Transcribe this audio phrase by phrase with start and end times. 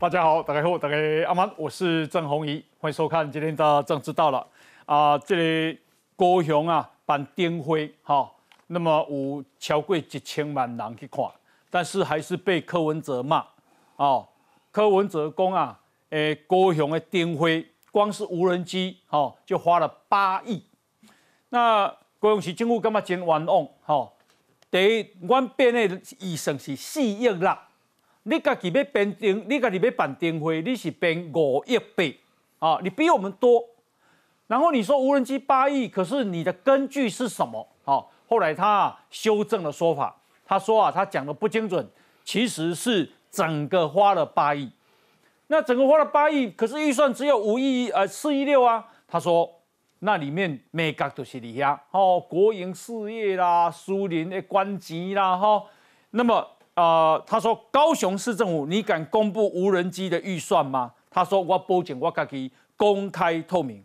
[0.00, 0.96] 大家好，大家好，大家
[1.26, 4.46] 阿曼，我是郑宏仪，欢迎收看今天的政治到了
[4.86, 5.78] 啊，这里
[6.16, 8.32] 高雄啊办灯会哈，
[8.68, 11.22] 那么有超过一千万人去看，
[11.68, 13.44] 但是还是被柯文哲骂
[13.96, 14.26] 哦，
[14.70, 15.78] 柯文哲讲啊，
[16.08, 20.64] 诶，高雄的灯会光是无人机哦就花了八亿，
[21.50, 21.86] 那
[22.18, 24.10] 高雄市政府干嘛真冤枉哈？
[24.70, 27.66] 第一，阮编的预算是四亿啦。
[28.24, 32.20] 你家己要办灯，你家己要办灯会，你是编五亿倍
[32.58, 32.78] 啊！
[32.82, 33.64] 你比我们多。
[34.46, 37.66] 然后你说无人机八亿，可是你的根据是什么？
[37.84, 41.88] 啊，后来他修正了说法，他说啊，他讲的不精准，
[42.22, 44.70] 其实是整个花了八亿。
[45.46, 48.86] 那整个花了八亿，可是预算只有五亿呃四亿六啊。
[49.08, 49.50] 他说
[50.00, 55.64] 那里面每个都是你呀，哦，国营事业啦，苏联的关机啦，哈，
[56.10, 56.46] 那么。
[56.80, 60.90] 啊，他说高雄市政府，你敢公布无人机的预算吗？
[61.10, 63.84] 他说我报警，我可以公开透明。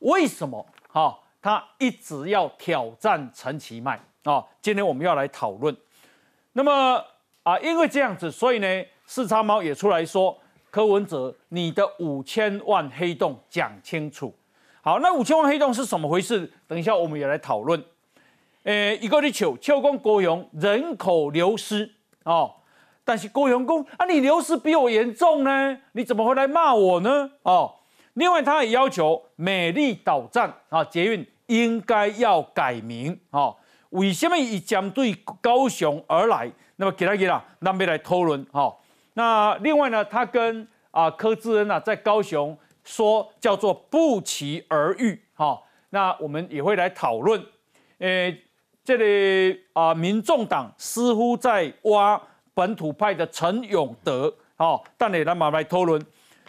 [0.00, 0.66] 为什么？
[0.88, 4.44] 哈，他一直要挑战陈其迈啊。
[4.60, 5.76] 今天我们要来讨论。
[6.54, 7.00] 那么
[7.44, 10.36] 啊，因为这样子，所以呢，四叉猫也出来说，
[10.72, 14.34] 柯文哲，你的五千万黑洞讲清楚。
[14.82, 16.52] 好，那五千万黑洞是什么回事？
[16.66, 17.80] 等一下我们也来讨论。
[18.64, 21.94] 诶，一个你求求公国雄人口流失。
[22.28, 22.54] 哦，
[23.04, 27.30] 但是郭永公啊，你流失比我严重呢，你怎么会来骂我呢？
[27.42, 27.74] 哦，
[28.12, 33.56] 另外他也要求美丽岛站啊，捷运应该要改名哦。
[33.90, 36.52] 为什么以针对高雄而来？
[36.76, 38.76] 那么给他给他，那边来讨论哈。
[39.14, 42.54] 那另外呢，他跟啊柯志恩啊在高雄
[42.84, 45.58] 说叫做不期而遇哈。
[45.88, 47.42] 那我们也会来讨论，
[48.00, 48.42] 诶。
[48.88, 52.18] 这里啊，民众党似乎在挖
[52.54, 56.02] 本土派的陈永德，好，但你来马来讨论。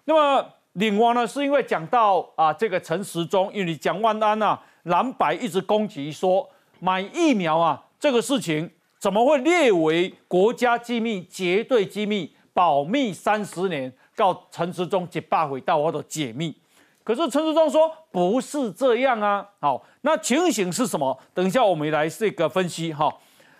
[0.05, 6.49] 那么另外呢，是因为讲到啊，这个陈时中，因为你蒋万安呐，蓝白一直攻击说
[6.79, 13.91] 买疫苗啊，这个事情怎么会列为国家机密、绝对机密、保密三十年？
[14.15, 16.55] 告陈时中一百回到我的解密。
[17.03, 21.17] 可是陈时中说不是这样啊，好，那情形是什么？
[21.33, 23.13] 等一下我们来这个分析哈。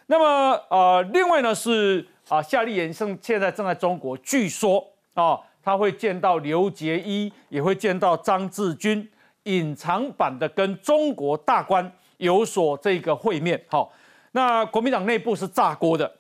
[0.08, 9.08] 那么呃，另外呢是啊，夏立言正现在正在中国，据说啊他会见到刘杰一，也会见到张志军，
[9.44, 13.62] 隐藏版的跟中国大官有所这个会面。
[13.68, 13.92] 好，
[14.32, 16.12] 那国民党内部是炸锅的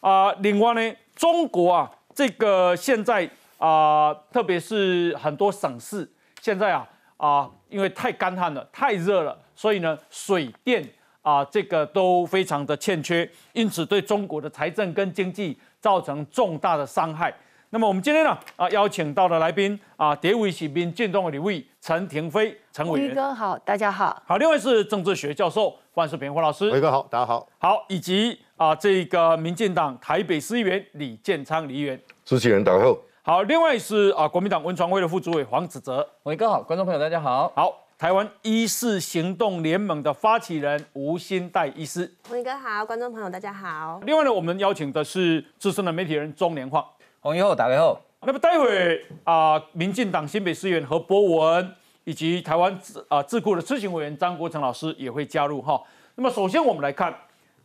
[0.00, 0.32] 啊。
[0.40, 6.10] 另外呢，中国啊这个现在啊，特别是很多省市。
[6.42, 10.82] 现在啊啊，因为太干旱了，太热了，所以呢，水电
[11.20, 17.30] 啊这个都非常的欠缺，因此对中国的财政跟经济造成重大的伤害。
[17.68, 24.22] 那么我们今天呢啊邀请到的来宾啊，蝶尾喜兵进动的李卫陈廷飞陈委员哥好，大家好。
[24.26, 27.46] 好，另外是政治学教授范世平黄老师，伟哥好，大家好。
[27.58, 32.96] 好，以及啊这个民进党台北市议员李建昌李议员，主持人大家好。
[33.20, 37.52] 好，另外是啊，国民党文传会的副主委黄子哲，伟哥好，观众朋友大家好。
[37.54, 37.70] 好，
[38.00, 44.00] 台湾医事行动联盟的发起人吴新代医师，洪一哥好，观众朋友大家好。
[44.06, 46.82] 另外呢，我们邀请的是资深的媒体人钟连晃，
[47.20, 48.00] 洪一后打开后。
[48.22, 51.74] 那么待会啊，民进党新北市议员何博文
[52.04, 55.78] 以及台湾智啊智库的咨询委员张国成老师也会加入哈。
[56.14, 57.14] 那么首先我们来看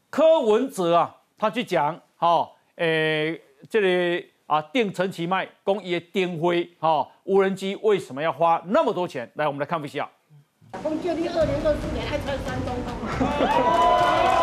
[0.09, 4.31] 柯文哲啊，他去讲哈，诶这里。
[4.47, 9.27] 啊，定陈其迈工业电辉，哈，无人机为什么要花那么多钱？
[9.33, 10.07] 来，我们来看一下。
[10.81, 12.75] 公建立二零二四年爱穿山东。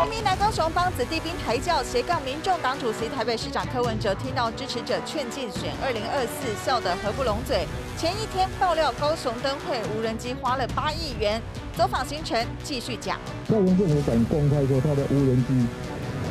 [0.07, 7.67] 一名南高雄帮子弟兵抬轿斜杠民众党主席台北市长柯文哲听到支持者劝进选二零二四，笑得合不拢嘴。
[7.97, 11.41] 前一天爆料高雄灯会无人机花了八亿元，
[11.77, 13.19] 走访行程继续讲。
[13.49, 15.67] 高雄政府敢公开说他的无人机，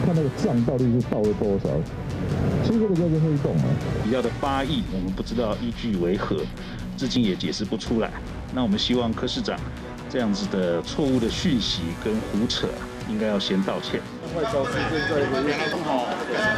[0.06, 1.70] 他那个账到底是到了多少？
[2.64, 3.66] 所以这个叫做黑洞啊！
[4.04, 6.38] 提到的八亿，我们不知道依据为何，
[6.96, 8.12] 至今也解释不出来。
[8.54, 9.58] 那我们希望柯市长
[10.12, 12.68] 这样子的错误的讯息跟胡扯，
[13.08, 14.02] 应该要先道歉。
[14.34, 15.24] 快消失，现在
[15.70, 16.06] 很好，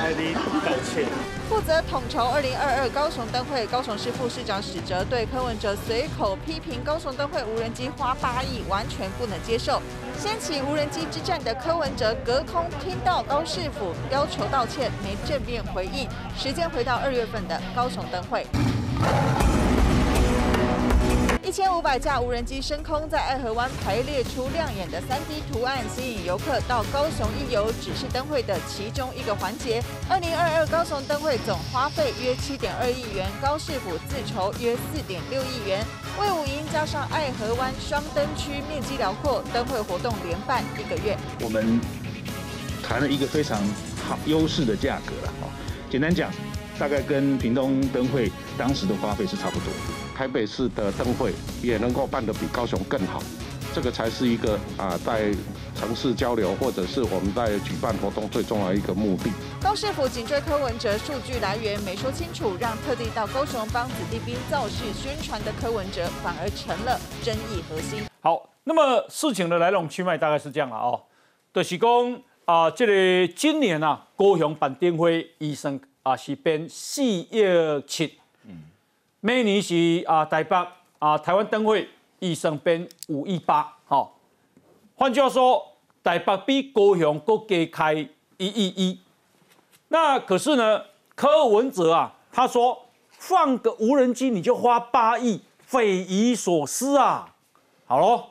[0.02, 1.06] 快点道歉。
[1.48, 9.80] 负责统筹二零二二高雄灯会，高雄市副市长史哲对柯文哲随口批评高雄灯会无人机花八亿，完全不能接受。
[10.20, 16.10] 掀起无人机之战的柯文哲隔空听到高市府要求道歉，没正面回应。
[16.36, 18.48] 时间回到二月份的高雄灯会。
[21.46, 29.84] 一千五百架无人机升空，在爱河湾排列出亮眼的三 D 图案，吸引游客到高雄一游，只是灯会的其中一个环节。
[30.10, 35.86] 二零二二高雄灯会总花费约七点二亿元，高市府自筹约四点六亿元。
[36.18, 41.18] 魏武营加上爱河湾双灯区，面积辽阔，灯会活动连办一个月。
[41.42, 41.78] 我们
[42.82, 43.60] 谈了一个非常
[44.08, 45.34] 好优势的价格了，
[45.92, 46.32] 简单讲。
[46.80, 49.68] 大概跟屏东灯会当时的花费是差不多。
[50.16, 53.22] 台北市的灯会也能够办得比高雄更好，
[53.74, 55.34] 这个才是一个啊，在
[55.76, 59.32] 城市交流或者是我们在举办活动最重要一个目的。
[59.62, 68.04] 高市府紧追柯文哲数据来源没说清楚，让特地到高雄帮子弟兵造势宣传的柯文哲，反而成了争议核心。
[68.22, 71.02] 好，那么事情的来龙去脉大概是这样了哦，
[71.54, 71.90] 就是讲
[72.46, 75.82] 啊，这个今年啊，高雄办灯会医生。
[76.04, 77.02] 啊，是编四
[77.32, 78.20] 月七，
[79.26, 80.54] 每年是啊台北
[81.00, 81.88] 啊台湾灯会，
[82.20, 84.20] 一生编五一八，好，
[84.98, 85.66] 换句话说，
[86.04, 89.00] 台北比高雄各加开一亿一。
[89.88, 90.84] 那可是呢，
[91.16, 97.34] 柯文哲啊，他说放个无人机你就花八亿，匪夷所思啊。
[97.86, 98.26] 好喽，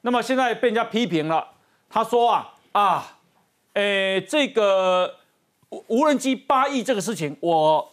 [0.00, 1.46] 那么现在被人家批评了，
[1.90, 3.18] 他说啊啊，
[3.74, 5.14] 诶这个。
[5.88, 7.92] 无人机八亿这个事情，我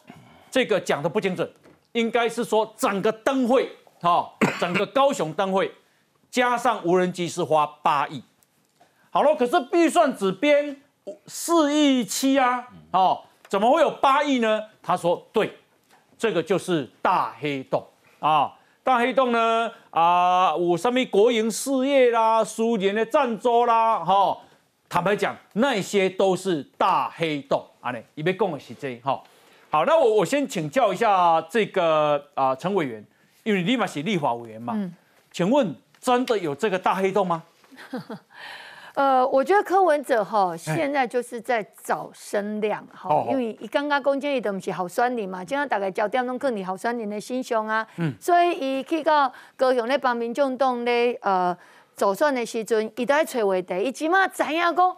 [0.49, 1.51] 这个讲的不精准，
[1.95, 3.71] 应该是说整个灯会，
[4.01, 5.73] 哈， 整个高雄灯会
[6.29, 8.21] 加上无人机是花八亿。
[9.09, 10.81] 好了，可是预算只编
[11.25, 14.61] 四亿七啊，哦，怎么会有八亿呢？
[14.83, 15.57] 他说对，
[16.17, 17.81] 这个就是大黑洞
[18.19, 18.53] 啊，
[18.83, 24.37] 大黑洞呢啊，有什么国营事业啦、苏联的赞助啦，哈。
[24.87, 27.91] 坦白讲，那些都是大黑洞啊！
[27.91, 29.21] 你你别跟我是这哈。
[29.75, 33.05] 好，那我我先请教一下这个啊陈委员，
[33.43, 34.71] 因为你立马是立法委员嘛。
[34.73, 34.93] 嗯。
[35.33, 37.43] 请问真的有这个大黑洞吗？
[38.95, 47.85] 呃，我觉得柯文哲哈现在就是在找声量哈，因为刚刚攻击伊都不是好酸林嘛，今天大概焦点拢更你好酸林的心胸啊。
[47.97, 48.13] 嗯。
[48.17, 51.57] 所以伊去到高雄咧帮民众党咧呃。
[51.97, 53.83] 走算的时阵，伊都在找话题。
[53.83, 54.97] 伊起码知影讲，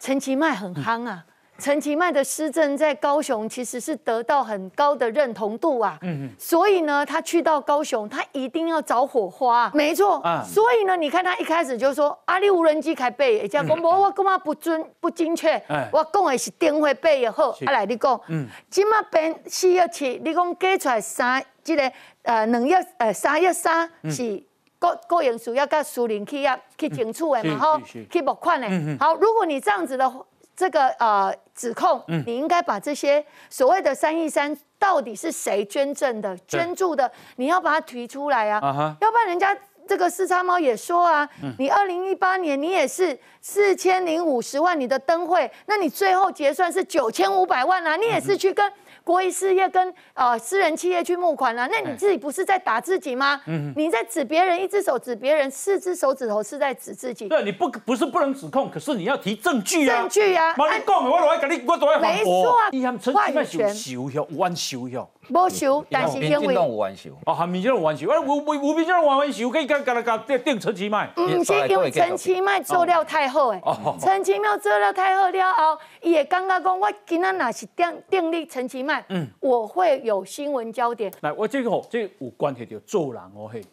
[0.00, 1.22] 陈其迈很夯啊。
[1.58, 5.98] 陈其迈的施政在高雄其实是得到很高的认同度啊。
[6.02, 6.30] 嗯嗯。
[6.38, 9.70] 所以呢，他去到高雄，他一定要找火花。
[9.72, 10.22] 没错。
[10.44, 15.62] 所以呢，你看他一开始就说阿里无人机开背，人家讲无我干嘛不准不精确？
[15.92, 17.50] 我讲的是电话背也好。
[17.50, 18.20] 啊来，你讲。
[18.28, 18.46] 嗯。
[18.70, 21.92] 起码变四月七，你讲加出来三，这个
[22.22, 24.42] 呃两月呃三月三是。
[24.76, 27.80] 个个人需要甲苏宁企业去争取的嘛，吼，
[28.10, 28.68] 去募款的。
[29.00, 30.12] 好，如果你这样子的
[30.56, 39.56] 这个呃指控，你应该把这些所谓的三亿三到底是谁捐赠的、捐助的，你要把它提出来啊，要不然人家
[39.86, 41.28] 这个四叉猫也说啊，
[41.58, 48.72] 你二零一八年你也是四千零五十万你的灯会，那你最后结算是九千五百万啊，你也是去跟。
[49.04, 53.40] 国营事业跟呃私人企业去募款啊，那你自己不是在打自己吗？
[53.46, 57.28] 嗯，你在指别人，一只手指别人，四只手指头是在指自己。
[57.28, 60.00] 对，你不不是不能指控，可是你要提证据啊。
[60.00, 60.54] 证据啊！
[60.56, 62.70] 妈，你讲的我都要跟你，我都要没错啊。
[63.12, 65.08] 完全收效，完收效。
[65.28, 67.10] 无收，但是因为有完收。
[67.26, 71.10] 哦，还民进党完收，哎，无无无民进党完完收，可以跟跟跟定定陈其迈。
[71.16, 73.62] 毋是因为陈其迈做了太好诶，
[74.00, 81.12] 陈其迈做了太好了后，伊会感觉讲，我今仔若是定定立陈其迈，嗯，我会有新闻焦点。
[81.20, 83.64] 来，我这个吼，这有关系到做人哦嘿。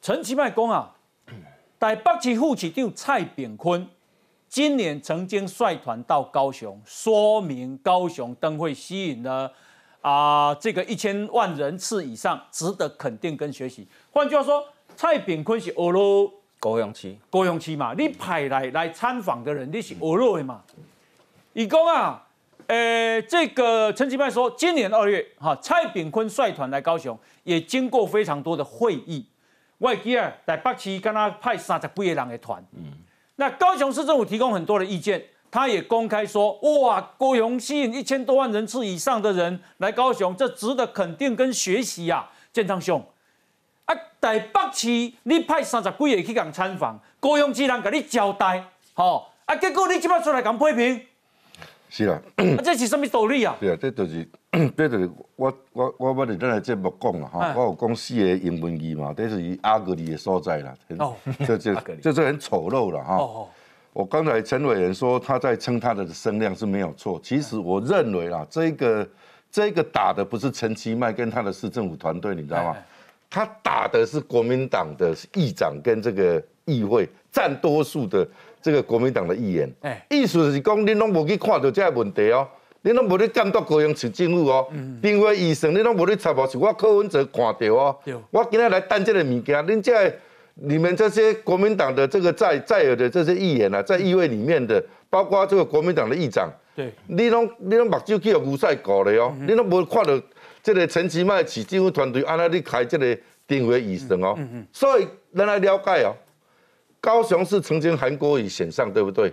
[0.00, 0.90] 陈其迈讲啊，
[1.78, 3.88] 台北市副市长蔡炳坤
[4.48, 9.52] 今年曾经率团到高雄，说明高雄灯会吸引了。
[10.02, 13.86] 啊，这个一千万人次以上，值得肯定跟学习。
[14.10, 14.64] 换句话说，
[14.96, 20.62] 蔡炳坤是俄罗高雄期，高雄期嘛，你派来来参访的人，你是俄罗的嘛？
[21.52, 22.26] 以公啊，
[22.66, 29.24] 呃，这个陈其迈说，今年二月，哈，蔡炳坤率团来高雄，也经过非常多的会议。
[29.78, 32.92] 外记啊，在北市跟他派三十几个人的团，嗯，
[33.36, 35.24] 那高雄市政府提供很多的意见。
[35.52, 43.04] 他也公开说：“哇，高雄吸引一千多万人次以上的人来高雄，这值得肯定跟学习呀。”建昌兄，
[43.84, 51.00] 啊，台北市你派三十几个去讲参访，高雄市人给你交代，吼，啊，结果你即摆出来共批评，
[51.90, 53.54] 是啊，啊，这是什么道理啊？
[53.60, 54.28] 对啊，这就是，
[54.76, 61.14] 这就是我我我要伫咱个节目讲啦，哈，我有讲四个英文字嘛，这是阿格里的所在啦，哦，
[61.46, 63.46] 就就就是很丑陋了哈。
[63.92, 69.06] 我刚才陈委员说他在称他的声量是没有错，其实我认为啊，这个
[69.50, 72.76] 这个打的不是陈其迈跟他的市政府团队，你知道吗？
[73.28, 78.26] 他打的是国民党的议长跟这个议会占多数的
[78.60, 82.46] 这个国民党的议员，哎，意思是讲，你拢无去看到这个问题哦，
[82.82, 84.66] 你拢无去监督高雄市政府哦，
[85.00, 87.96] 另外医生你拢无去查无，是我柯文哲看到哦，
[88.30, 90.14] 我今天来担这个物件，恁这
[90.54, 100.20] 你们这些国民党的这个在在有的这些议员啊，在议会里面的，包括这个国民党的议长，对，你拢你拢目睭去有牛赛搞的哦，你拢无看到。
[100.64, 103.18] 这个陈其迈市政府团队安那里开这个
[103.48, 104.38] 定位医生哦，
[104.72, 106.14] 所以咱来了解哦，
[107.00, 109.32] 高雄市曾经韩国瑜选上对不对？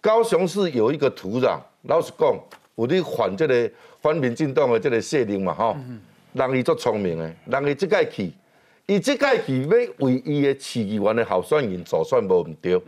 [0.00, 1.58] 高雄市有一个土壤，
[1.88, 2.32] 老实讲，
[2.76, 3.68] 有你反这个
[4.00, 5.76] 反民进党的这个势力嘛吼，
[6.34, 8.30] 人伊足聪明的，人伊即届去，
[8.88, 9.68] 伊即届去要
[9.98, 12.80] 为伊的市议员的候选人做选无毋对，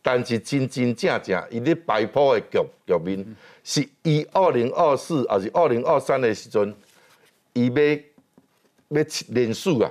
[0.00, 6.74] 但是真真正正伊咧摆谱的局局面，是伊二零二四还是二零二三的时阵。
[7.54, 9.90] 伊要要连署啊，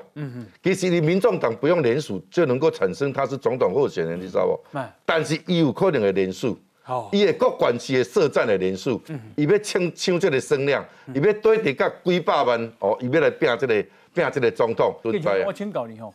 [0.63, 4.79] 其实你民众党不用连署就能够产生他是总统候选人，你知道不？
[5.05, 6.57] 但是伊有可能会连署，
[7.11, 9.01] 伊会各管区的设站的连署，
[9.35, 13.85] 伊要抢抢这个声量，伊要对得甲几百万哦，伊要来拼这个
[14.17, 14.95] 拼这个总统。
[15.45, 16.13] 我请教你吼，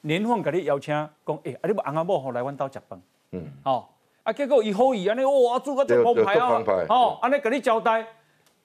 [0.00, 0.92] 年访甲你邀请
[1.26, 3.00] 讲，哎，啊你翁仔某吼来阮兜食饭，
[3.32, 8.06] 嗯，好，啊结果伊好意安尼，哇，做个真澎湃啊，吼，安尼甲你交代。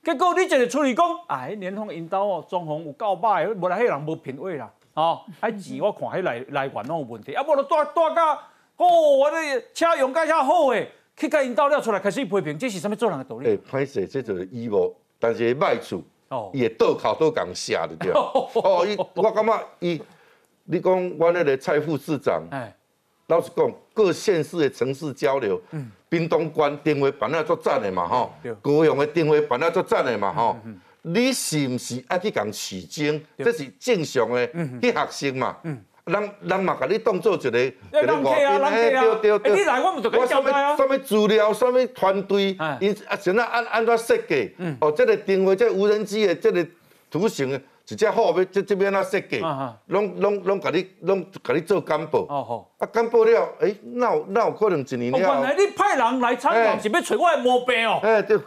[0.03, 8.33] 结果你一个处理讲，啊，迄年丰引导哦，装潢有够歹，无来迄人无品味啦，哦，迄钱我看迄来来源拢有问题，啊，无就带带甲，
[8.77, 9.37] 哦，我的
[9.75, 13.45] 车用介遐好诶，去甲引导了出来开始批评，这是啥物做人的道理？
[13.45, 18.11] 诶，歹势，这就是义务，但是歹处，哦，伊会倒口倒讲写的对。
[18.15, 20.01] 哦，伊，我感觉伊，
[20.63, 22.75] 你讲我那个蔡副市长，哎。
[23.27, 25.89] 老实讲，各县市的城市交流，嗯。
[26.09, 30.57] 滨东关定位办啊作战的嘛吼，高雄的定位办啊作战的嘛吼，
[31.03, 33.25] 你是不是爱去共取经？
[33.37, 34.45] 这是正常的
[34.81, 35.55] 去学生嘛？
[36.11, 39.55] 人人嘛，甲你当做一个一个外宾，哎，对对对。
[39.55, 40.75] 你来，我们就跟交代啊。
[40.75, 44.53] 什么资料，什么团队，因啊，现在按按怎设计？
[44.79, 46.65] 哦，这个定位，这无人机的这个
[47.09, 47.59] 图形。
[47.87, 49.43] 一只好要这这边啊设计，
[49.87, 52.25] 拢拢拢甲你拢甲你做干部，
[52.77, 55.19] 啊干部了，哎，那有那有可能一年了。
[55.19, 57.99] 原来你派人来参访是要找我的毛病哦。
[58.01, 58.37] 哎对，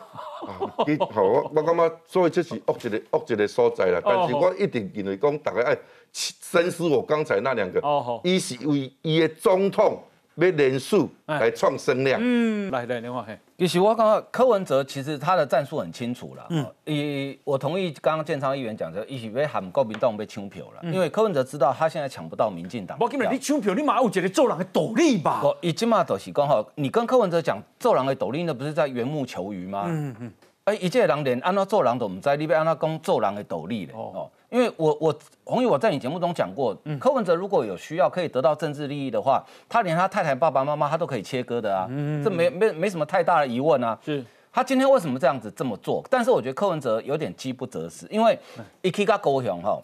[0.47, 4.01] 好，我我感觉所以这是恶一个恶一个所在啦。
[4.05, 5.77] 但是我一定认为讲大家爱
[6.13, 10.03] 深思我刚才那两个，哦伊是为伊的总统。
[10.37, 12.21] 要连数来创声量。
[12.23, 13.39] 嗯，来来，你话嘿。
[13.57, 16.47] 其实我刚刚柯文哲其实他的战术很清楚了。
[16.51, 16.67] 嗯。
[16.85, 20.93] 以我同意刚刚建昌议员讲的，一起被喊国民党被抢票了。
[20.93, 22.97] 因为柯文哲知道他现在抢不到民进党。
[23.01, 25.41] 我跟你你抢票，你马上有一个做人的斗笠吧？
[25.45, 29.85] 我以今嘛都是讲好，你跟柯文哲讲做人的斗笠，那不是在缘木求鱼吗？
[29.87, 30.33] 嗯嗯。
[30.65, 33.93] 哎，一介人连按照做人都唔知，你要按照讲做人的斗笠嘞。
[33.95, 34.31] 哦。
[34.51, 41.87] 因为我我红宇我在你节目中讲过，柯文哲如果有需要可以得到政治利益的话，他连他太太爸爸妈妈他都可以切割的啊，
[42.25, 43.99] 这没没没什么太大的疑问啊。
[44.05, 46.03] 是，他今天为什么这样子这么做？
[46.09, 48.39] 但是我觉得柯文哲有点饥不择食，因为
[48.81, 49.83] 一起个高雄哈，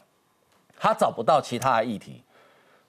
[0.78, 2.22] 他找不到其他的议题。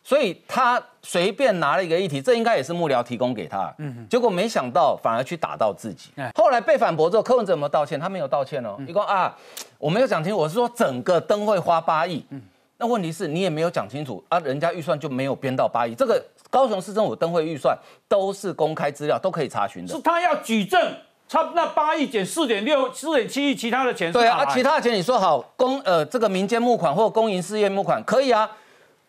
[0.03, 3.73] 所以他随便拿了一个议题，这应该也是幕僚提供给他。
[3.77, 6.09] 嗯，结果没想到反而去打到自己。
[6.35, 7.99] 后来被反驳之后，柯文哲有没有道歉？
[7.99, 8.75] 他没有道歉哦。
[8.79, 9.35] 你说啊，
[9.77, 12.25] 我没有讲清楚，我是说整个灯会花八亿。
[12.31, 12.41] 嗯，
[12.77, 15.93] 那问题是你也没有讲清楚啊，人家预算就没有编到八亿。
[15.93, 17.77] 这个高雄市政府灯会预算
[18.07, 19.93] 都是公开资料，都可以查询的。
[19.93, 20.95] 是他要举证，
[21.29, 28.49] 差那八亿减四点六、四点七亿，其他的钱对啊，其他的钱你说好公呃这个民间募款或公营事业募款可以啊。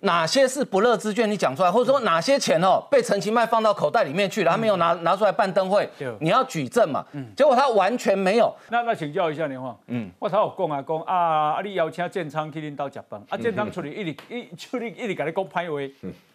[0.05, 1.31] 哪些是不乐之券？
[1.31, 7.05] 你讲出来，或者说哪些钱哦被陈其迈放到口袋里面去了，他没有拿拿出来办灯会，你要举证嘛？
[7.13, 8.53] 嗯，结果他完全没有。
[8.69, 11.17] 那那请教一下年华，嗯，我头有讲啊讲啊，
[11.53, 15.95] 啊你邀请建昌去恁兜食饭，啊建昌出来一直一出去一直甲你讲歹话，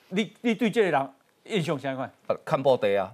[0.09, 1.09] 你你对这个人
[1.43, 2.09] 印象啥款？
[2.45, 3.11] 看报地啊，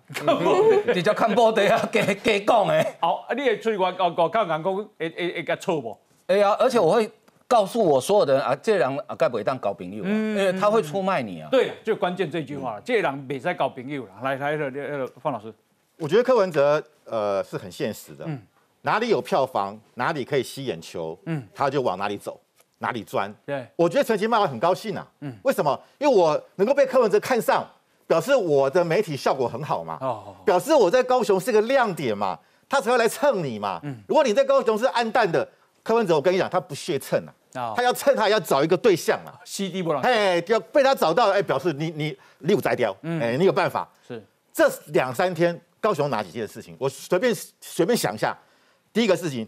[0.94, 2.86] 你叫看报地 啊， 假假讲的。
[3.00, 5.98] 好，啊你会出去外外外口人讲会会会甲错无？
[6.28, 7.10] 会啊，而且我会。
[7.54, 10.10] 告诉我所有的人啊，这人啊该不会当搞朋友啊？
[10.10, 11.48] 因为他会出卖你啊。
[11.52, 14.10] 对，就关键这句话了，这人别再搞朋友了。
[14.24, 15.54] 来来来，方老师，
[16.00, 18.42] 我觉得柯文哲呃是很现实的，嗯
[18.82, 22.40] 哪里有票房，哪里可以吸眼球，嗯，他就往哪里走，
[22.80, 23.32] 哪里钻。
[23.46, 25.80] 对，我觉得陈其迈很高兴啊，嗯，为什么？
[26.00, 27.64] 因为我能够被柯文哲看上，
[28.08, 33.80] 表示我的媒体效果很好嘛，哦，表示我在高雄是个亮点嘛，他才会来蹭你嘛。
[33.84, 35.48] 嗯，如果你在高雄是暗淡的，
[35.84, 37.34] 柯文哲，我跟你讲，他不屑蹭啊。
[37.75, 43.88] 他要趁他要找一个对象啊，CD 不朗，哎，要被他找到，哎，表示你你六摘掉，哎，你有办法。
[44.08, 44.20] 是
[44.52, 46.75] 这两三天高雄哪几件事情？
[46.80, 48.36] 我随便随便想一下。
[48.92, 49.48] 第一个事情，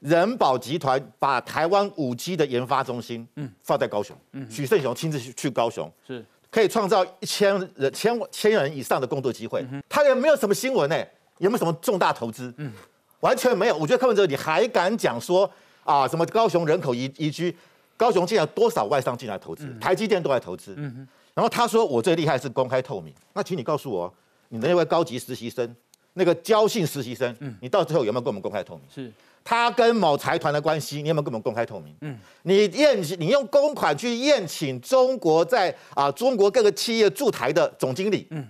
[0.00, 9.64] 人保集团把台湾五 G 的研发中心嗯放在高雄，嗯，许胜雄亲自去去高雄，是可以创造一千人千千人以上的工作机会。
[9.88, 10.96] 他也没有什么新闻呢，
[11.38, 12.52] 有没有什么重大投资？
[12.56, 12.72] 嗯，
[13.20, 13.76] 完全没有。
[13.76, 15.48] 我觉得柯文哲你还敢讲说
[15.84, 17.54] 啊什么高雄人口移移居，
[17.96, 20.74] 高雄进来多少外商进来投资，台积电都来投资。
[20.76, 24.14] 嗯然后他说我最厉害是公开透明，那请你告诉我，
[24.50, 25.74] 你的那位高级实习生，
[26.12, 28.84] 那个交信实习生，嗯，你到最后有没有跟我们公开透明？
[28.94, 29.12] 是。
[29.42, 31.92] 他跟某财团的关系，你有没有跟我们公开透明？
[32.02, 38.46] 嗯，你宴你用公款去宴请中国在啊中国各个企业驻台的总经理，嗯，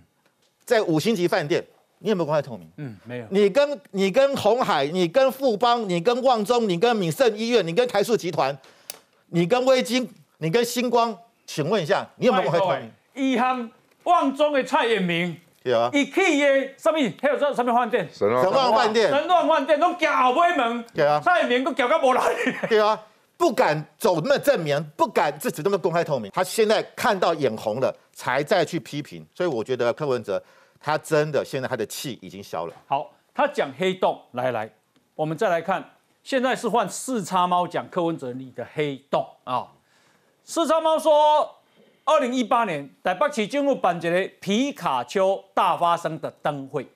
[0.64, 1.64] 在五星级饭店，
[2.04, 2.70] 你有没有公开透明？
[2.76, 3.26] 嗯，没有。
[3.30, 8.54] 你跟你跟红海，你跟富邦，你跟旺中，你跟敏盛医院，你跟台塑集团，
[9.28, 10.06] 你跟微晶，
[10.36, 12.92] 你跟星光，请问一下，你有没有公开透明？
[13.14, 13.70] 遗憾，
[14.02, 15.34] 旺中的蔡衍明。
[15.62, 16.98] 对啊，一去耶，什么？
[17.22, 18.06] 还有这什么饭店？
[18.12, 20.84] 神乱饭店，神乱饭店，拢行后尾门。
[20.92, 22.22] 对啊，蔡明都夹到无来。
[22.68, 23.00] 对啊，
[23.38, 26.30] 不敢走那么正面，不敢自己那么公开透明。
[26.34, 29.26] 他现在看到眼红了，才再去批评。
[29.34, 30.42] 所以我觉得柯文哲
[30.84, 32.74] 他真的现在他的气已经消了。
[32.86, 34.70] 好，他讲黑洞，来来，
[35.14, 35.82] 我们再来看，
[36.22, 39.68] 现在是换四叉猫讲柯文哲你的黑洞啊。
[40.44, 41.56] 四叉猫说。
[42.06, 46.86] 二零一八年，台北市政府办一个皮卡丘大发生的灯会，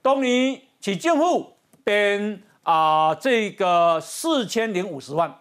[0.00, 5.40] 当年市政府编啊这个四千零五十万，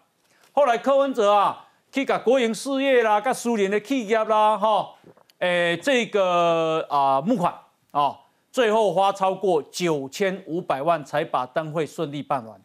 [0.52, 4.96] 后来柯文哲啊去甲国营事业啦、甲苏联的企业啦，哈，
[5.38, 7.54] 诶这个啊募款
[7.92, 8.18] 啊，
[8.52, 12.60] 最后花超过九千五百万才把灯会顺利办完。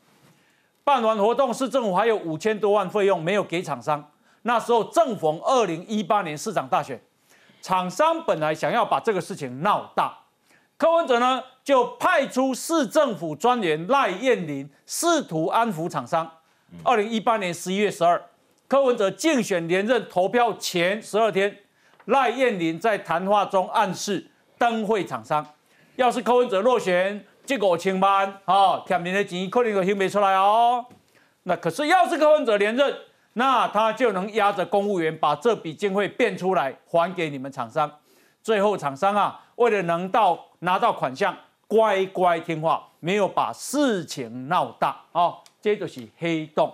[0.85, 4.11] 办完活动，市政府还有五千多万费用没有给厂商。
[4.43, 7.01] 那时候正逢二零一八年市长大选，
[7.61, 10.19] 厂商本来想要把这个事情闹大，
[10.77, 16.29] 柯文哲呢就派出市政府专员赖燕玲试图安抚厂商。
[16.83, 18.21] 二零一八年十一月十二，
[18.67, 21.57] 柯文哲竞选连任投票前十二天，
[22.07, 24.27] 赖燕玲在谈话中暗示
[24.63, 25.45] 灯会厂商，
[25.97, 30.87] 要是柯文哲落选，这个千万啊，天面的钱可能都收不出来哦。
[31.43, 32.97] 那可是要是柯文哲连任，
[33.33, 37.91] 那他就能压着公务员把这笔经费变出来还给你们厂商，
[38.41, 46.73] 最后厂商啊为了能到拿到款项，乖乖听话，没有把事情闹大哦，这就是黑洞。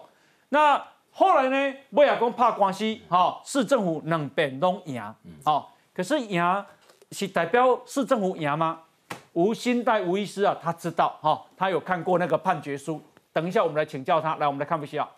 [0.51, 0.79] 那
[1.11, 5.03] 后来呢，不亚公怕关系，哈，市政府两边都赢，
[5.47, 6.39] 哦，可是赢
[7.13, 8.81] 是代表市政府赢吗？
[9.33, 13.01] 吴新代吴医师啊，他知道哈，他有看过那个判决书，
[13.33, 15.09] 等一下我们来请教他，来我们来看不需要。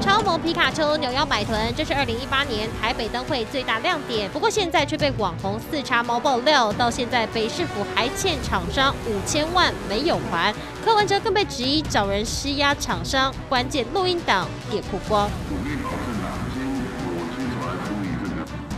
[0.00, 4.30] 超模皮卡丘扭腰摆臀，这是二零一八年台北灯会最大亮点。
[4.30, 10.54] 不过现在却被网红四叉猫爆料，到现在北市府还欠厂商五千万没有还。
[10.84, 15.28] 柯文哲更被质疑找人施压厂商，关键录音档也曝光。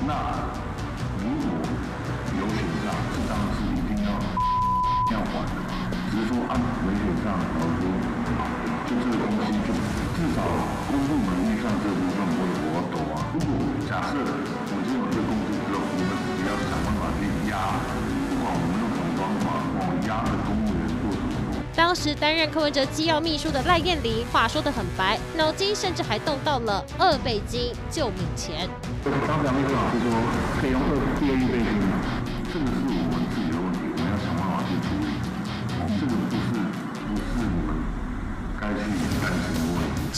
[0.09, 0.16] 那
[1.21, 1.53] 如果
[2.33, 4.16] 有选项，这张是一定要
[5.12, 5.53] 要还的，
[6.09, 7.85] 只是说啊没选项而说，
[8.88, 9.77] 就这个东西就
[10.16, 10.40] 至少
[10.88, 12.40] 公共门义上这部分我
[12.73, 13.21] 我懂啊。
[13.37, 13.53] 如果
[13.85, 16.09] 假设我们有这个工资之后，我们
[16.40, 17.77] 只要想办法去压，
[18.31, 20.48] 不管我们用什么方法，我压的。
[21.79, 28.69] 当时担任柯文哲机要秘书的赖燕玲，话说得很白，脑筋甚至还动到了二倍金救命钱。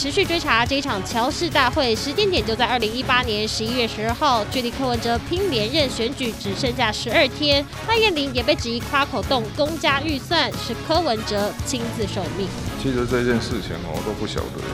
[0.01, 7.63] 持续追查这一场乔氏大会，时间点就在二零一八年十一月十二号，距离柯文哲拼连任选举只剩下十二天。
[7.87, 12.49] 赖燕玲也被质疑夸口动公家预算，是柯文哲亲自受命。
[12.81, 14.65] 其实这件事情我都不晓得，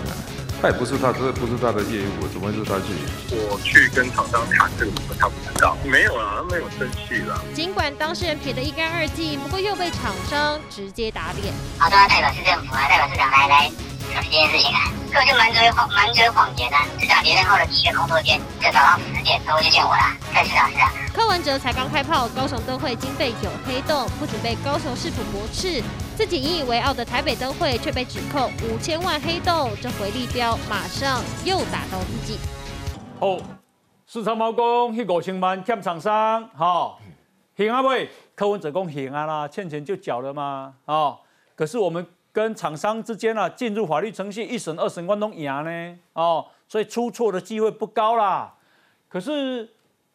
[0.61, 2.95] 他也不是他，这不是他的业务，怎么会是他去？
[3.35, 5.75] 我去跟厂商谈这个部分，他不知道。
[5.83, 7.43] 没有啊，他没有生气了。
[7.53, 11.53] 尽管当事人撇得一干二净，不过又被厂商直接打脸。
[11.77, 14.93] 好，的代表市政府啊，代表市长来来处理这件事情啊。
[15.17, 16.85] 根本就满嘴谎，满嘴谎言啊！
[16.99, 20.91] 市长连任后的第一个工作天，就早上十点多就见我了，在市场市啊。
[21.11, 25.81] 柯文哲才刚开炮，高雄灯会经费有黑洞，不仅被高雄市府驳斥，
[26.15, 32.37] 自己引以为傲的台北灯会却被指控五千万黑洞，这回力标马上又打到自己。
[33.19, 33.41] 哦，
[34.05, 36.95] 市场毛工迄五千万欠厂商，哈，
[37.55, 38.07] 行啊未？
[38.35, 40.75] 柯文哲讲行啊啦，欠钱就缴了吗？
[40.85, 41.17] 哦，
[41.55, 42.05] 可是我们。
[42.37, 48.53] 跟厂商之间啊，进入法律程序，一审、二审关东赢呢，哦，所以出错的机会不高啦。
[49.09, 49.67] 可是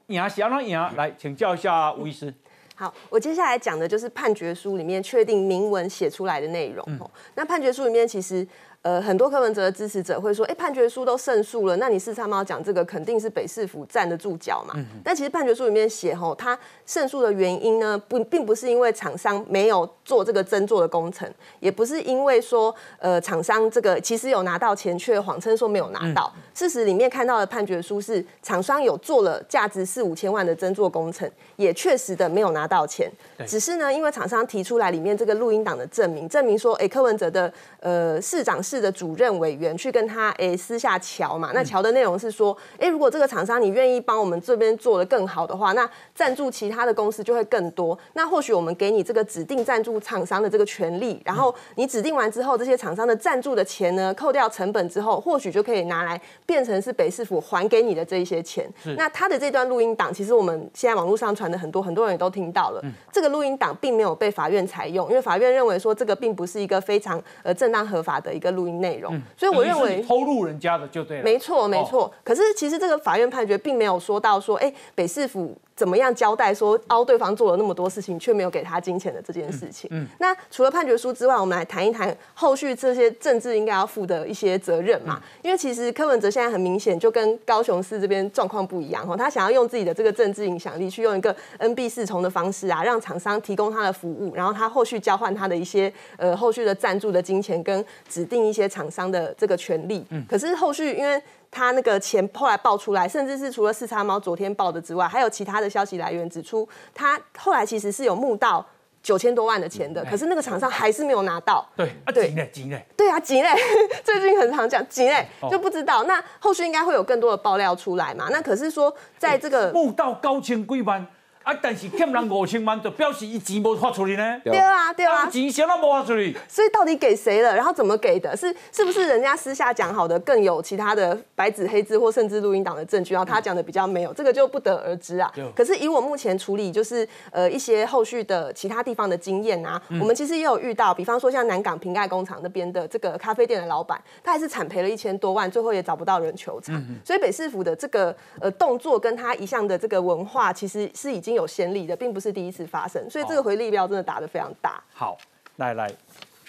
[0.06, 0.78] 赢是要哪赢？
[0.94, 2.32] 来请教一下吴医师。
[2.76, 6.86] 好，我接下来讲的就是判决书里面确定明文写出来的内容。
[7.34, 8.46] 那判决书里面其实。
[8.82, 14.74] 呃，很多柯文哲的支持者会说，哎，判决书都胜诉了，那你四叉猫讲这个肯定是北市府站得住脚嘛？
[15.04, 26.32] 但其实判决书里面写，吼，他胜诉的原因呢，不，并不是因为厂商没有做这个真做的工程，也不是因为说，呃，厂商这个其实有拿到钱，却谎称说没有拿到。
[26.52, 33.08] 事实里面看到的判决书是，厂商有做了价值四五千万的真做工程，也确实的没有拿到钱。
[33.46, 38.60] 只是呢，因为厂商提出来里面这个录音档的证明，证明说，哎，柯文哲的呃市长。
[38.72, 47.98] 市的主任委员去跟他诶私下瞧嘛，那瞧的内容是说，哎，如果这个厂商你愿意帮我们这边做的更好的话，那赞助其他的公司就会更多。
[48.14, 58.66] 那或许我们给你这个指定赞助厂商的这个权利，然后你指定完之后，这些厂商的赞助的钱呢，扣掉成本之后，或许就可以拿来变成是北市府还给你的这一些钱。
[58.96, 62.82] 那他的这段录音档，其实我们现在网络上传的很多很多人也都听到了。
[63.12, 68.61] 这个录音档并没有被法院采用，因为法院认为说这个并不是一个非常呃正当合法的一个录。
[68.62, 71.24] 录音内容，所以我认为偷录人家的就对了。
[71.24, 72.12] 没错，没错。
[72.22, 75.56] 可是其实这个法院判决并没有说到说，哎，北市府。
[75.74, 79.88] 怎么样交代说凹对方做了那么多事情，却没有给他金钱的这件事情？
[79.92, 85.20] 嗯，那除了判决书之外，我们来谈一谈后续这些政治应该要负的一些责任嘛？
[85.42, 100.04] 因为其实柯文哲现在很明显就跟高雄市这边状况不一样哦，他想要用自己的这个政治影响力，去用一个 N B 四重的方式啊，让厂商提供他的服务，然后他后续交换他的一些呃后续的赞助的金钱，跟指定一些厂商的这个权利。
[100.10, 101.20] 嗯，可是后续因为。
[101.52, 108.64] 他那个钱后来爆出来，甚至是除了四叉猫昨天爆的之外，还有其他的消息来源指出，他后来其实是有募到
[109.02, 111.64] 九千多万的钱的，可是那个厂商还是没有拿到。
[111.76, 112.86] 对，啊，对嘞，急嘞。
[112.96, 113.48] 对啊，急嘞，
[114.02, 116.04] 最近很常讲急嘞，就不知道。
[116.04, 118.28] 那后续应该会有更多的爆料出来嘛？
[118.32, 121.06] 那可是说，在这个募到高千贵万。
[121.42, 121.52] 啊！
[121.60, 124.40] 但是欠人五千万，就表示伊钱无发出去呢。
[124.44, 126.36] 对啊，对啊，钱先都无发出去。
[126.48, 127.54] 所以到底给谁了？
[127.54, 128.36] 然后怎么给的？
[128.36, 133.14] 是是不是人家私下讲好的，更有其他的白纸黑字或甚至录音档的证据？
[133.14, 135.32] 然后他讲的比较没有，这个就不得而知啊。
[135.54, 146.82] 可是以我目前处理，就是呃一些后续的其他地方的经验啊，我们其实也有遇到，比方说像南港瓶盖工厂那边的这个咖啡店的老板，他还是惨赔了一千多万，最后也找不到人求偿。
[147.04, 154.82] 所以北市府的这个呃动作跟他一向的这个文化，其实是已经有先例的，并不是第一次发生，所以这个回力标真的打得非常大。
[154.92, 155.16] 好，
[155.56, 155.92] 来来，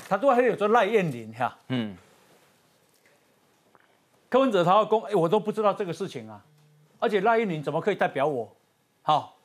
[0.08, 1.96] 他都还有做赖燕玲哈，嗯，
[4.30, 6.44] 柯文哲他要公，哎，我都不知道这个事情啊，
[7.00, 8.52] 而且赖燕玲怎么可以代表我？
[9.02, 9.36] 好，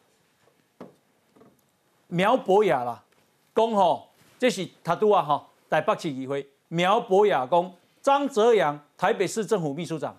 [2.07, 3.03] 苗博雅啦，
[3.53, 6.47] 公吼，这是他都啊哈，在北市议会。
[6.71, 10.15] 苗博雅公，张泽阳台北市政府秘书长，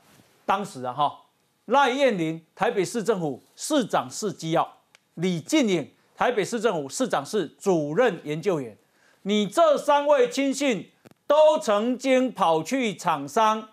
[0.47, 1.21] 当时啊哈，
[1.65, 4.78] 赖燕玲台北市政府市长是机要。
[5.19, 8.77] 李进颖，台北市政府市长室主任研究员，
[9.23, 10.91] 你这三位亲信
[11.27, 13.69] 都曾经跑去厂商，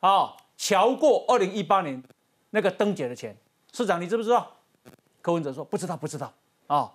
[0.00, 2.02] 啊，瞧过二零一八年
[2.50, 3.36] 那个灯节的钱，
[3.72, 4.56] 市长你知不知道？
[5.22, 6.32] 柯文哲说不知道，不知道
[6.66, 6.92] 啊。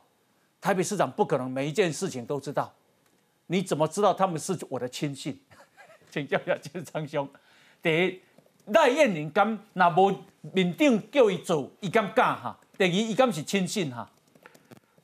[0.62, 2.74] 台北市长不可能每一件事情都知道，
[3.48, 5.38] 你怎么知道他们是我的亲信？
[6.10, 7.28] 请教一下金昌兄，
[7.82, 8.22] 第一，
[8.68, 10.14] 赖燕玲敢那无
[10.54, 12.58] 面顶叫伊做，伊敢干哈？
[12.76, 14.10] 第二，伊敢是亲信哈？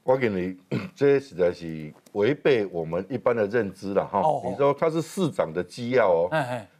[0.02, 0.58] 我给你，
[0.96, 4.24] 这实在是违背我们一般的认知了哈。
[4.50, 6.30] 你说他是市长的机要哦，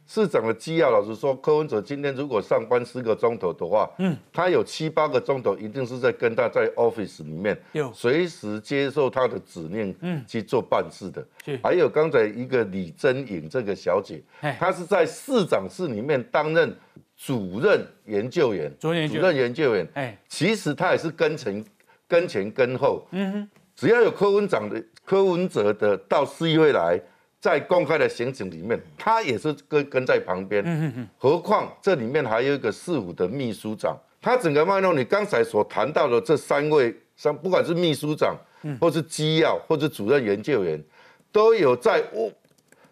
[0.08, 11.24] 市长的机要，老实说，柯文哲今天如果上班四个钟头的话，嗯，他有七八个钟头一定是在跟他在 office 里面，有随时接受他的指令，嗯，去做办事的。
[11.62, 14.20] 还有刚才一个李真颖这个小姐，
[14.58, 16.76] 她是在市长室里面担任。
[17.22, 21.62] 主任研究员，主任研究员，哎，其实他也是跟前
[22.08, 26.98] 跟前跟后，嗯哼，只要有柯文长的柯文哲的到市议会来，
[27.38, 40.82] 在公开的行程里面，他也是跟跟在旁边，嗯哼哼，何况这里面还有一个市府的秘书长，他整个脉络，你刚才所谈到的这三位，三不管是秘书长，嗯，或是机要，或是主任研究员，
[41.30, 42.32] 都有在我，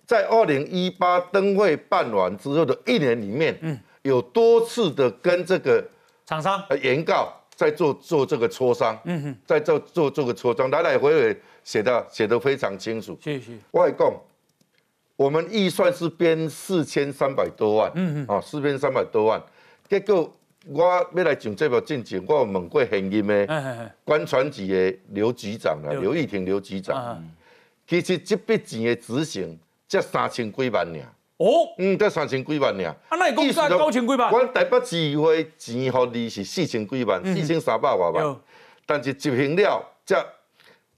[0.05, 3.79] 在二零一八灯会办完之后的一年里面，嗯。
[4.09, 5.87] 有多次的跟这个
[6.27, 13.19] 厂商呃原告在做做这个磋商，嗯哼，在做做这个磋商，来来回回写的写的非常清楚。
[13.21, 13.53] 谢谢。
[13.73, 14.15] 外供，
[15.17, 19.43] 我们预算是编四千三百多万，嗯哼，啊，四千三百多万。
[19.89, 20.33] 结果
[20.67, 27.23] 我要来讲这部进程，我问过现任的官船局的刘局长啊，刘玉婷刘局长，
[27.87, 30.99] 其实这笔钱的执行才三千几万呢。
[31.39, 32.85] 哦，嗯，得三千几万呢。
[33.09, 34.33] 啊，那你讲算九千几万？
[34.33, 38.37] 我台北市议会钱予你是四千几万，四千三百多万。
[38.87, 40.25] 但是执行了才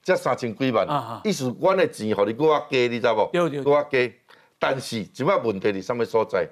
[0.02, 0.86] 才三千几万，
[1.24, 3.26] 意思阮的钱，互你搁较低，你知无？
[3.62, 4.12] 搁较低。
[4.58, 6.46] 但是，即摆问题伫什么所在？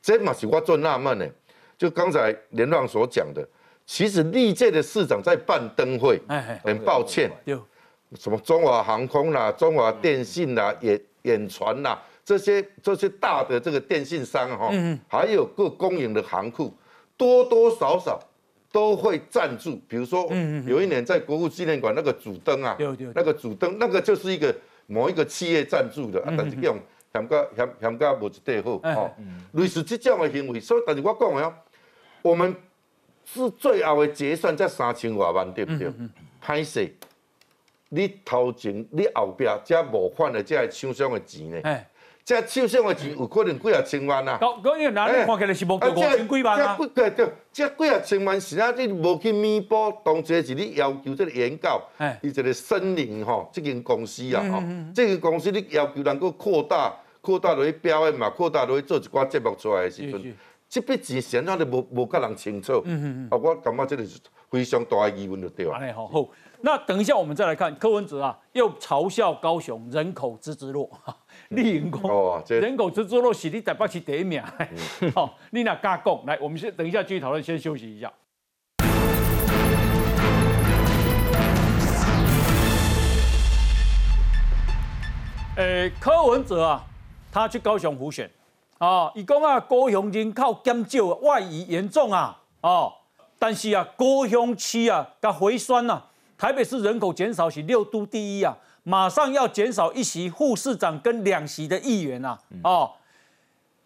[0.00, 1.30] 这嘛是我最纳闷的。
[1.76, 3.46] 就刚才连浪所讲的，
[3.86, 6.20] 其实历届的市长在办灯会，
[6.62, 7.30] 很抱歉，
[8.18, 11.98] 什么中华航空啦、中华电信啦、远远传啦，
[12.30, 14.70] 这些这些大的这个电信商哈，
[15.08, 16.72] 还有各公营的行库，
[17.16, 18.20] 多多少少。
[18.72, 20.30] 都会赞助，比如说，
[20.64, 22.76] 有一年在国父纪念馆那个主灯啊，
[23.12, 24.54] 那个主灯，那个就是一个
[24.86, 26.78] 某一个企业赞助的，啊，但是这种
[27.12, 29.12] 嫌个嫌嫌个无一对好，哦，
[29.54, 31.52] 类似这种的行为，所以但是我讲的哦，
[32.22, 32.54] 我们
[33.24, 35.92] 是最后的结算才三千多万，对不对？
[36.40, 36.94] 歹势，
[37.88, 41.60] 你头前你后边才无款的，才系厂商的钱呢。
[42.30, 44.38] 这手上的钱有可能几啊千万啊！
[44.40, 46.78] 高高因哪你看起来是无过五千几万啊？
[46.94, 51.82] 对对，这几啊千万是啊，你无去弥补，当初是你要求这个原告，
[52.22, 54.62] 伊一个森林吼，这间公司啊，吼，
[54.94, 60.36] 这间公司你要求能够扩大，扩大落去表演嘛，扩大落去做一寡节目出来的时阵，
[60.68, 62.80] 这笔钱现在都无无甲人清楚。
[62.84, 65.72] 嗯嗯啊，我感觉这个是非常大的疑问，就对了。
[65.92, 66.28] 好，好，
[66.62, 70.90] 那等一下我们再来看柯文哲啊，又嘲笑高雄人口之之弱。
[71.48, 74.42] 丽云公，人口之之落是你台北市第一名。
[75.14, 78.12] 好， 你那加讲，来，我们先等一下继续讨论，先休息一下。
[85.56, 86.84] 诶，柯文哲啊，
[87.32, 88.30] 他去高雄湖选
[88.78, 92.92] 啊，伊讲啊，高雄人口减少，外移严重啊，哦，
[93.38, 96.02] 但是啊，高雄区啊，甲回酸呐，
[96.40, 98.56] 台北市人口减少是六都第一啊。
[98.82, 102.90] 马上要减少一席副市长跟两席的议员呐，哦，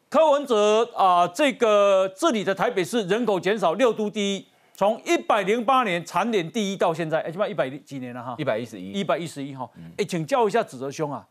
[0.09, 11.27] 柯文哲啊，这个这里的台北市人口减少六都第一，从一百零八年蝉联第一到现在，哎，起码一百几年了哈，一百一十一，一百一十一哈，哎，请教一下子哲兄啊，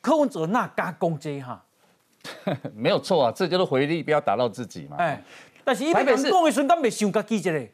[0.00, 1.62] 柯文哲那加攻击哈，
[2.74, 5.22] 没有错啊，这就是回力不要打到自己嘛，哎，
[5.62, 7.66] 但是台北市讲的时候，咱未想家己一个。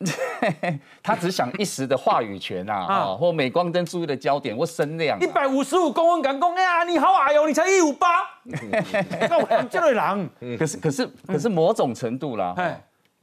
[1.02, 5.20] 他只想一时的话语权呐，啊，或镁光灯注意的焦点或声量。
[5.20, 8.08] 一百五十五公分敢讲，哎呀，你好矮哦，你才一五八。
[9.28, 12.54] 那我这类人，可是可是可是某种程度啦，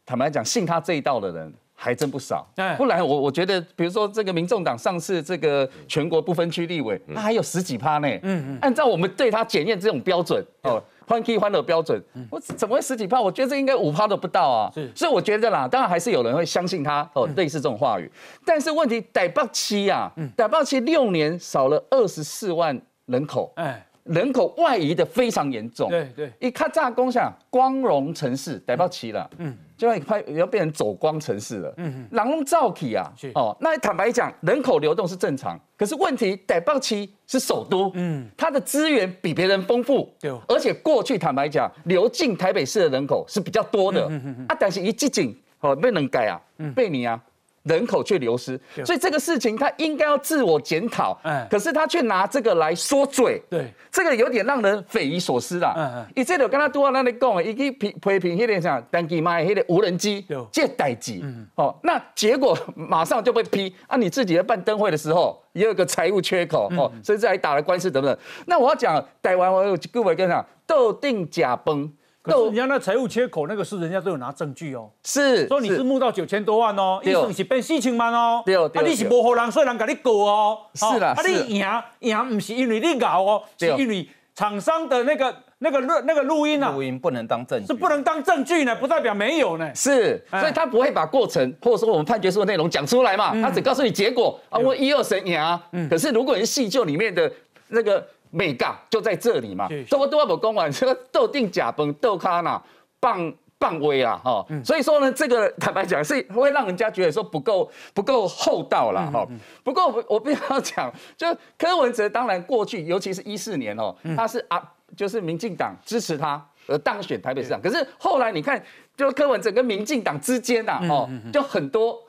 [0.06, 2.48] 坦白讲，信他这一道的人还真不少。
[2.78, 8.08] 不然我我觉得，比如说这个民众党上次这个全国不分区立委，他还有十几趴呢。
[8.22, 10.82] 嗯嗯，按照我们对他检验这种标准哦。
[11.08, 13.22] 欢 K 欢乐标准，我怎么会十几趴？
[13.22, 14.70] 我觉得这应该五趴都不到啊。
[14.94, 18.12] 所以我觉得啦，当然还是有人会相信他哦，类似这种话语。
[18.46, 25.90] 但是问题，逮霸期啊，逮霸期六年少了二十四万人口，哎，人口外移的非常严重。
[25.90, 29.56] 对对，一看乍攻下光荣城市逮到齐了，嗯。
[29.78, 46.42] 就要快要变成走光城市了，嗯嗯，狼造起啊，哦，那坦白讲，人口流动是正常，可是问题，逮到齐是首都，嗯，它的资源比别人丰富，对，而且过去坦白讲，流进台北市的人口是比较多的，嗯嗯啊，但是一接近，哦，被人改啊，
[46.74, 47.22] 被你啊。
[47.68, 51.20] 人口却流失，所以这个事情他应该要自我检讨。
[51.24, 55.74] 嗯，可是他却拿这个来说嘴，对，这个有点让人匪夷所思啦。
[55.76, 61.20] 嗯嗯，以前就跟他多少那里讲，一个批批评那个啥，单机卖那个无人机，借代机。
[61.24, 63.98] 嗯，哦，那结果马上就被批啊！
[63.98, 68.18] 你自己在办灯会的时候也有个财务缺口哦，甚至还打了官司等等。
[68.46, 71.92] 那我要讲台湾，我有各位跟讲，斗定假崩。
[72.28, 74.90] 可是人家那财务缺口，那个是人家都有拿证据哦。
[75.04, 78.44] 是，说你是募到九千多万哦，医生是变四千万哦。
[78.46, 80.58] 对啊，你是无好人，所以人给你告哦。
[80.74, 81.66] 是啦，啊，你赢
[82.02, 89.72] 赢不是因为你搞哦，是因为厂商的那个那个录那个录音啊，录音不能当证据，是不能当证据呢，不代表没有呢。
[89.74, 95.60] 是，所以他不会把过程或者说我们判决书的内容讲出来嘛，他只告诉你结果啊，我一二审赢啊。
[95.90, 97.32] 可是如果你细究里面的
[97.70, 102.62] 那个美嘎就在这里嘛，什么都要不公完，这个斗定假崩斗咖呐。
[103.00, 109.24] 棒棒威啊，哈，所以说呢，这个坦白讲是会让人家觉得说不够不够厚道了，哈。
[109.64, 111.28] 不过我我必须要讲，就
[111.60, 114.60] 柯文哲当然过去，尤其是一四年哦，他是啊，
[114.96, 117.62] 就是民进党支持他而当选台北市长。
[117.62, 118.60] 可是后来你看，
[118.96, 122.04] 就柯文哲跟民进党之间呐，哦，就很多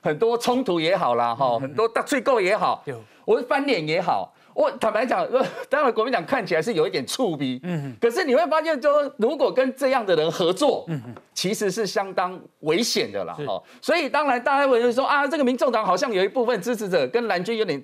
[0.00, 2.84] 很多冲突也好啦，哈，很多大罪构也好，
[3.24, 4.32] 我翻脸也好。
[4.54, 5.26] 我坦白讲，
[5.68, 11.00] 当然国民党看起来是有一点触逼，嗯，可是你会发现，说如果跟这样的人合作，嗯
[11.32, 13.62] 其实是相当危险的啦，哈。
[13.80, 17.82] 所以当然大家会说啊，这个民众党好像有一部分支持者跟蓝军有点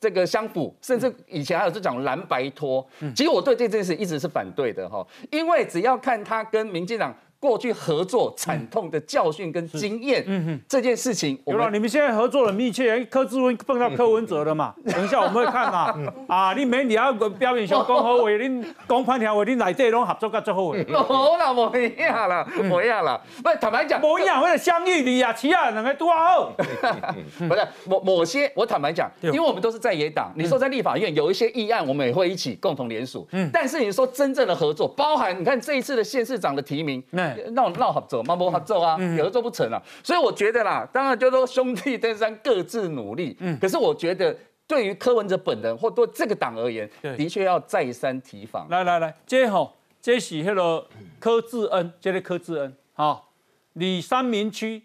[0.00, 2.86] 这个相符，甚至以前还有这种蓝白拖。
[3.16, 14.74] 其实我对这件事一直是反对的，哈，因为只要看他跟民进党过去合作惨痛的教训跟经验，嗯哼，这件事情，有了，你们现在合作的密切，柯志文碰到柯文哲了嘛？
[14.84, 15.94] 等一下我们会看嘛。
[16.26, 20.84] 啊，你免你要表面上讲好话，你讲判条话，你内底拢合作甲最好的。
[21.04, 23.20] 好啦，无一样啦，无一样啦。
[23.42, 26.52] 不，坦白讲，无一样，为了相遇你啊，其他两个多好。
[27.48, 33.26] 不是某某些，我坦白讲，因为我们都是在野党，你说在立法院有一些议案，我们也会一起共同联署。
[33.30, 39.82] 嗯，但是你说真正的合作，包含你看这一次的县市长的提名，那闹闹合作，嘛不合作啊，合作不成啊。
[40.02, 43.36] 所以我觉得啦，当然就说兄弟登山各自努力。
[43.40, 44.36] 嗯，可是我觉得
[44.66, 48.66] 对于柯文哲本人或对这个党而言，的确要再三提防。
[48.68, 50.86] 来来来，这吼，这是那个
[51.18, 53.30] 柯志恩，这个柯志恩，好，
[53.74, 54.82] 李三明区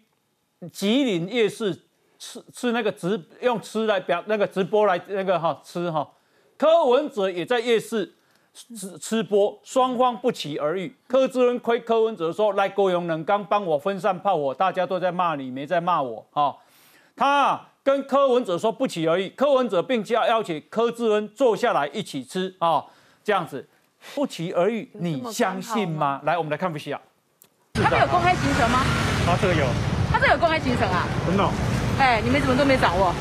[0.72, 1.74] 吉林夜市
[2.18, 6.10] 吃吃那个直用吃来表那个直播来那个哈吃哈，
[6.56, 8.14] 柯文哲也在夜市。
[8.54, 10.94] 吃吃播，双方不期而遇。
[11.08, 16.56] 柯志恩亏柯文哲说：“来郭永能刚帮我分散炮火，大家都在骂你，没在骂我。”哈，
[17.16, 22.84] 他跟柯文哲说不期而遇，柯文哲并叫邀请柯志恩坐下来一起吃啊，
[23.24, 23.68] 这样子
[24.14, 26.20] 不期而遇，你相信吗？
[26.24, 27.00] 来，我们来看不西啊。
[27.72, 28.78] 他们有公开行程吗？
[29.26, 29.66] 啊，这个有。
[30.12, 31.04] 他这有公开行程啊？
[31.26, 31.44] 真的？
[31.98, 33.12] 哎，你们怎么都没掌握？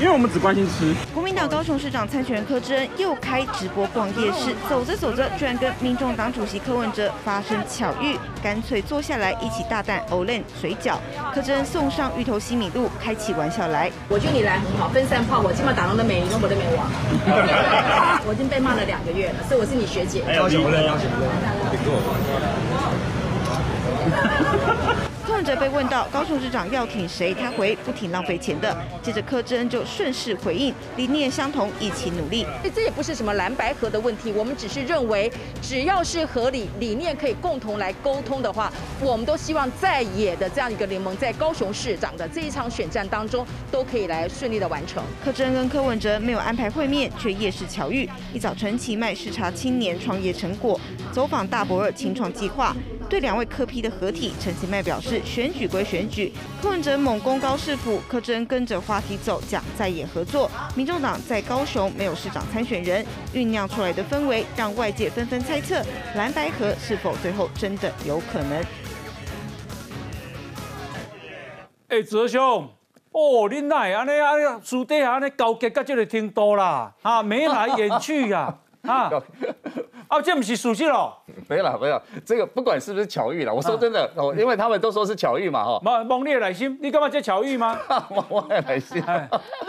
[0.00, 0.92] 因为我们只关心吃。
[1.14, 10.96] 国民党高雄市长参选人柯志恩又开直播逛夜市，走着走着，居然跟民众党主席柯文哲发生巧遇，干脆坐下来一起大啖欧 len 水饺。
[11.32, 13.90] 柯志恩送上芋头西米露，开起玩笑来。
[14.08, 16.90] 我觉得你来很好，分散炮火，起码打到的美女都没得没网。
[18.26, 20.24] 我已经被骂了两个月了，所以我是你学姐。
[25.34, 25.34] 认。
[25.34, 28.76] 柯文哲被问到高雄市长要挺谁，他回不挺浪费钱的。
[29.02, 32.46] 接着柯志恩就顺势回应，理念相同，一起努力。
[32.72, 45.02] 这也不是什么蓝白合的问题，我们只是认为，只要是合理理念可以共同来沟通的话，我们都希望在野的这样一个联盟，在高雄市长的这一场选战当中，都可以来顺利的完成。
[45.24, 50.80] 柯志恩跟柯文哲没有安排会面，却夜市巧遇，一早晨起卖视察青年创业成果，
[51.12, 52.74] 走访大博尔青创计划。
[53.08, 60.50] 对两位柯批的合体，陈其迈表示选举归选举，柯文哲猛攻高市府，柯真跟着话题走，讲在野合作。
[60.74, 65.82] 民众党在高雄没有市长参选人，酝酿出来的氛围让外界纷纷猜测
[66.16, 68.64] 蓝白河是否最后真的有可能。
[71.88, 72.68] 哎，泽兄，
[73.12, 74.58] 哦，你哪安尼啊？
[74.62, 78.58] 私底下安尼交结到这个程度啦，啊，眉来眼去呀，啊。
[80.08, 81.12] 哦，这不是熟悉了，
[81.48, 85.80] 没了没有，这个不管是不是巧遇了，我说真的哦，因为他们都说是巧遇嘛哈。
[85.82, 87.78] 蒙蒙烈来心，你干嘛叫巧遇吗？
[88.30, 89.02] 蒙烈来心，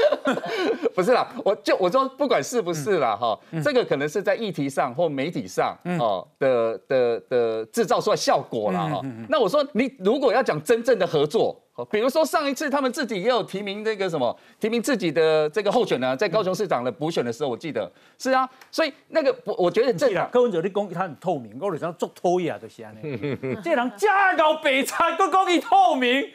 [0.93, 9.01] 不是啦，我就我说不管是不是啦哈，这个可能是在议题上或媒体上哦的的的制造出来效果了哈。
[9.29, 11.59] 那我说你如果要讲真正的合作。
[11.83, 23.37] 比如说上一次他们自己也有提名那个什么，提名自己的这个候选人，在高雄市长的补选的时候，我记得是啊，所以那个我我觉得这柯文哲你讲他很透明，我就想做偷呀，就是安尼。
[23.61, 26.25] 这人假搞白菜，都讲伊透明，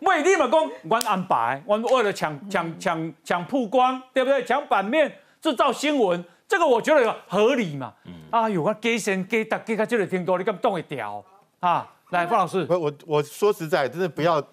[0.00, 4.42] 喂你嘛讲我安排，我为了抢抢抢抢曝光，对不对？
[4.44, 7.94] 抢版面，制造新闻，这个我觉得合理嘛。
[8.30, 11.24] 啊，有我给先给大给他这里听多，你敢动一条
[11.60, 11.88] 啊？
[12.10, 14.44] 来，方老师，我我我说实在，真的不要。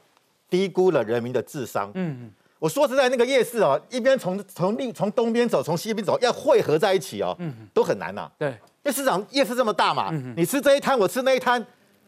[0.50, 1.92] 低估了人民的智商。
[1.94, 8.32] 嗯，我说实在，那个夜市哦，一边从从另从东边走，从西边走，要汇合在一起哦，嗯，都很难呐。
[8.38, 11.64] 对，因为市场夜市这么大嘛，你吃这一摊，我吃那一摊，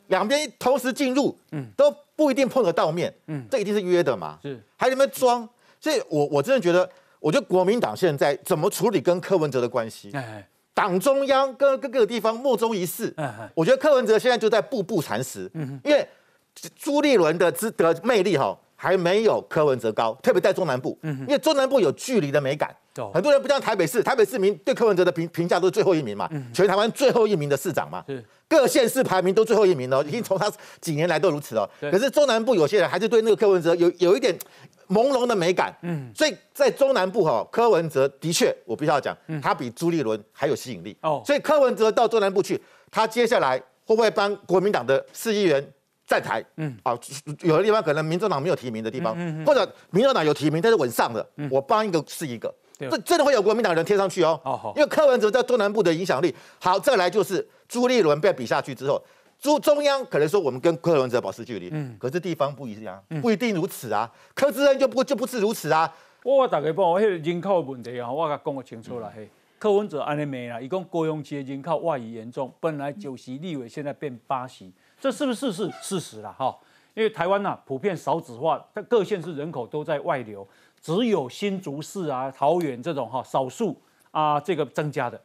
[0.07, 3.13] 两边同时进入，嗯，都不一定碰得到面。
[3.27, 4.39] 嗯，这一定是约的嘛。
[4.41, 5.47] 是，还有没有装？
[5.79, 10.11] 所以我我真的觉得，我觉得国民党现在怎么处理跟柯文哲的关系？
[10.73, 13.13] 党中央跟各个地方莫衷一是。
[13.53, 15.49] 我觉得柯文哲现在就在步步蚕食。
[15.53, 16.07] 嗯，因为。
[16.75, 22.75] 朱立伦的资的魅力哈还没有柯文哲高，特别在中南部，嗯，因为中南部有距离的美感，
[23.13, 28.03] 很多人不像台北市，台北市民对柯文哲的评评价都是最后一名嘛，全台湾最后一名的市长嘛，
[28.47, 34.37] 各县市排名都最后一名哦，已经从他几年来都如此哦，可是中南部有些人还是对那个柯文哲有有一点
[34.89, 40.95] 朦胧的美感，嗯，所以在中南部哈，柯文哲的确我必须要讲，他比朱立伦还有吸引力。
[41.01, 45.73] 哦，所以柯文哲到中南部去，他接下来会不会帮国民党的市议员？
[46.07, 46.97] 站台，嗯，啊，
[47.41, 49.13] 有的地方可能民主党没有提名的地方，
[49.45, 56.33] 或者民主党有提名，但是稳上的，我帮一个是一个，这真的会有国民党人贴上去哦，因为柯文哲在中南部的影响力。
[56.61, 59.03] 好，再来就是朱立伦被比下去之后，
[59.37, 65.93] 中中央可能说我们跟柯文哲保持距离，嗯，可是地方不一样，不一定如此啊，柯志恩就不就不是如此啊。
[66.23, 69.29] 我大概帮我迄个人口问题啊，我甲讲个清楚啦嘿。
[69.59, 76.57] 柯文哲安尼没了，一共高雄市人口外移严重，本来九席立委现在变八席，这是不是是事实了哈？
[76.93, 80.47] 因为台湾呐普遍少子化，但各县市人口都在外流，
[80.81, 83.79] 只有新竹市啊、桃园这种哈少数
[84.09, 85.21] 啊这个增加的。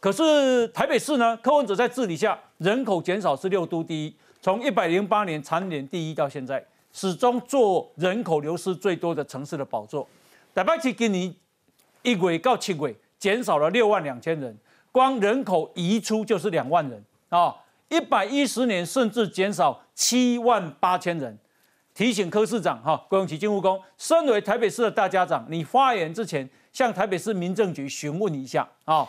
[0.00, 10.06] 可是台北市呢，柯文哲在治理下人口减少是六都第一，从一百零八年蝉联第一到现在，始终做人口流失最多的城市的宝座。
[10.54, 11.34] 台北市今年
[12.02, 14.54] 一月到七月减少了六万两千人，
[14.92, 17.56] 光人口移出就是两万人啊！
[17.88, 21.38] 一百一十年甚至减少七万八千人。
[21.94, 29.04] 提醒柯市长哈，郭永奇金务工，身为台北市的大家长，你发言之前向台北市民政局询问一下啊。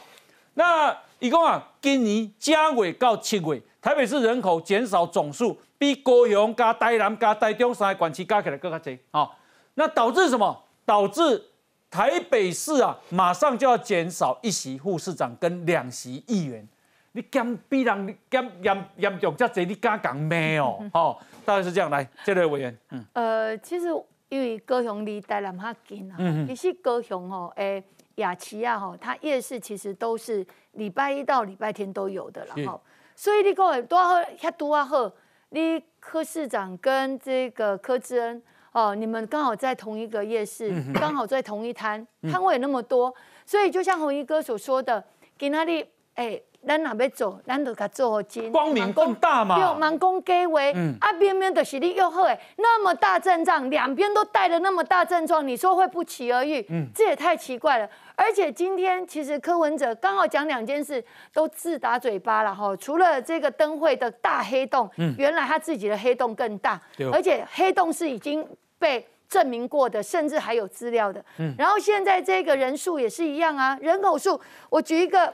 [0.55, 9.29] 那一共啊，今年加尾到七尾，台北市人口减少总数比高雄加台南加台中三个管区加起来更加多啊。
[9.75, 10.63] 那导致什么？
[10.83, 11.45] 导致
[11.91, 16.67] 台北市啊，马上就要减少一席副市长跟两席议员。
[17.13, 20.79] 你减比人减严严重，这这你敢讲咩哦？
[20.93, 21.89] 哦，大概是这样。
[21.89, 23.87] 来，这位委员，嗯，呃，其实
[24.29, 27.83] 因为高雄离台南较近啊，其实高雄吼，诶。
[28.15, 32.81] 雅琪亚哈，它夜市其实都是礼拜一到礼拜天都有的了哈，
[33.15, 35.09] 所以你各位多好，遐多啊好，
[35.51, 38.43] 你柯市长跟这个柯志恩
[38.73, 45.01] 哦，你们刚好在同一个夜市，刚好在同一摊，摊位那么多，所以就像红衣哥所说的，
[45.37, 45.85] 给那里
[46.15, 46.41] 哎。
[46.67, 49.55] 咱若要做，咱就甲做好精，光明更大嘛。
[49.55, 50.59] 对，慢工计话，
[50.99, 56.63] 啊，偏偏就是你又好诶，那么大阵仗，两边都带了那么大阵仗，你说会不期而遇？
[56.69, 57.89] 嗯，这也太奇怪了。
[58.15, 61.03] 而且今天其实柯文哲刚好讲两件事，
[61.33, 62.75] 都自打嘴巴了哈。
[62.75, 66.79] 除了这个灯会的大黑洞，嗯，原来他自己的黑洞更大，
[67.13, 68.45] 而且黑洞是已经
[68.77, 71.23] 被证明过的，甚至还有资料的。
[71.37, 74.39] 嗯，然后现在这个人数也是一样啊，人口数，
[74.69, 75.33] 我举一个。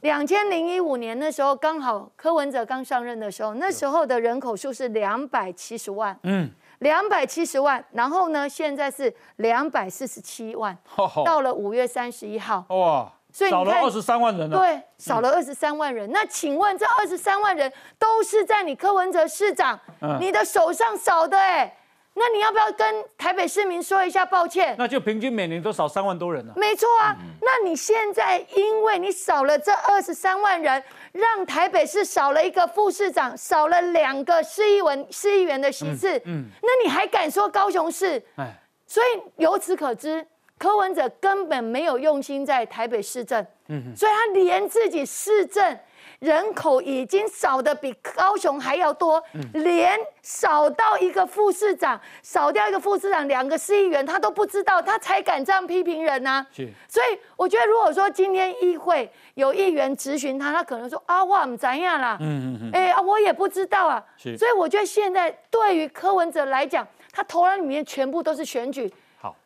[0.00, 7.84] 两千零一五年那时候，刚好柯文哲刚上任的时候，那时候的人口数是两百七十万，嗯，两百七十万。
[7.92, 10.76] 然后呢，现在是两百四十七万，
[11.24, 14.56] 到了五月三十一号，哇，所以少了二十三万人了。
[14.56, 16.08] 对，少了二十三万人。
[16.12, 19.78] 那请问这二十三万人都是在你柯文哲市长
[20.20, 21.77] 你的手上少的哎？
[22.18, 24.74] 那你要不要跟台北市民说一下抱歉？
[24.76, 26.52] 那就平均每年都少三万多人了。
[26.56, 38.20] 没错啊，那你现在因为你少了这二十三万人，让台北市少了一个副市长，少了两个市议文市议员的席次，嗯，那你还敢说高雄市？
[38.36, 38.52] 哎，
[38.86, 39.06] 所以
[39.36, 40.26] 由此可知，
[40.58, 45.78] 柯文哲根本没有用心在台北市政，嗯，所以他连自己市政。
[46.18, 56.44] 人口已经少的比高雄还要多，连少到一个副市长，少掉一个副市长，两个市议员他都不知道，他才敢这样批评人呢。
[56.88, 64.04] 所以我觉得，如果说今天议会有议员质询他，他可能说啊，我们怎样啦，嗯嗯嗯，哎啊，我也不知道啊。
[64.16, 68.92] 所以我觉得现在对于柯文哲来讲，他头脑里面全部都是选举。
[69.20, 69.36] 好，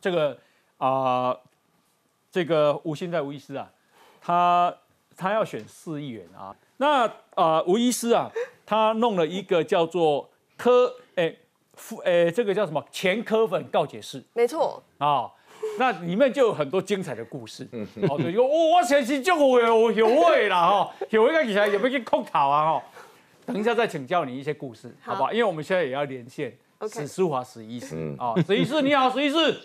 [0.00, 0.36] 这个
[0.78, 1.36] 啊，
[2.32, 3.70] 这个吴现在吴医师啊，
[4.20, 4.74] 他。
[5.18, 8.30] 他要选四亿元啊，那啊吴医师啊，
[8.64, 11.36] 他弄了一个叫做科诶
[11.74, 12.82] 副诶这个叫什么？
[12.92, 14.80] 前科粉告解室，没错。
[14.98, 15.28] 啊，
[15.78, 17.64] 那里面就有很多精彩的故事，
[18.08, 22.82] 哦对，我我前期就会有有位啦哈，有位个起来有没有去控考啊哈，
[23.44, 25.32] 等一下再请教你一些故事，好不好？
[25.32, 26.56] 因为我们现在也要连线
[26.88, 28.14] 史书华史医师。
[28.18, 29.56] 啊，史医师你好，史医师。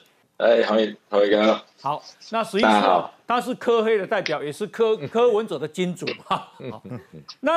[0.44, 0.76] 哎，好，
[1.10, 2.04] 好，哥，好。
[2.32, 6.52] 那实际上他是科黑的代表，也是科 科文者的金主哈。
[7.40, 7.54] 那，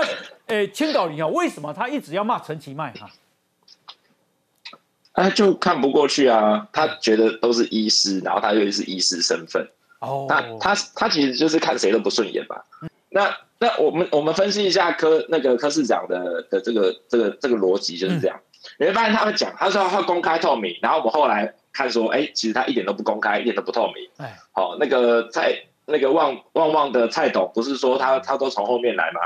[0.46, 3.10] 诶，青岛你啊，为什么他一直要骂陈其迈哈？
[5.12, 9.68] 他就看不过去啊，他觉得都是医师，然后他又是医师身份。
[9.98, 10.26] 哦。
[10.28, 12.64] 那他他其实就是看谁都不顺眼吧？
[13.08, 18.40] 那那我们我们分析一下科那个科市长的的这个这个这个逻辑就是这样。
[18.78, 21.52] 你会发现他会讲，他说他公开透明，然后我们后来。
[21.76, 24.08] 看说，哎，其实他一点都不公开，一点都不透明。
[24.16, 25.54] 哎，好，那个蔡
[25.84, 29.20] 那个旺旺旺的蔡董，不是说他他都从后面来吗？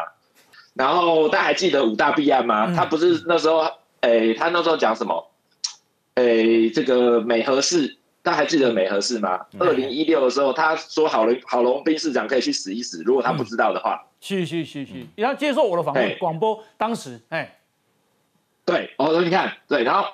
[0.75, 2.75] 然后大家还记得五大弊案吗？
[2.75, 3.65] 他不是那时候，
[4.01, 5.31] 哎，他那时候讲什么？
[6.15, 6.25] 哎，
[6.75, 9.47] 这个美和市，大家还记得美和市吗？
[9.59, 14.05] 二零一六的时候，他说郝龙郝龙斌市长可以去死一死，如果他不知道的话。
[14.21, 17.59] 去去去去，你要接受我的访问广播，当时，哎，
[18.67, 20.09] 对，我说你看，对，然后。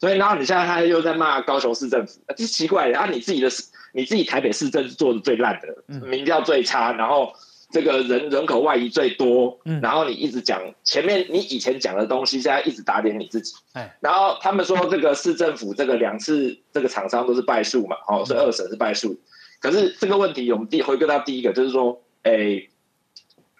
[0.00, 3.06] 所以，然后你现在他又在骂高雄市政府，这奇怪的啊！
[3.10, 7.32] 你自己的市，你自己台北市政是做的最烂的，民调最差，然后
[7.70, 13.54] 这个人人口外移最多，然后你一直讲前面你以前讲的东西，现在一直打脸你自己。
[14.00, 19.18] 然后他们说这个市政府这个两次这个厂商都是败诉嘛，哦，是二审是败诉。
[19.60, 22.66] 可是这个问题，我们第回归到第一个，就是说，哎，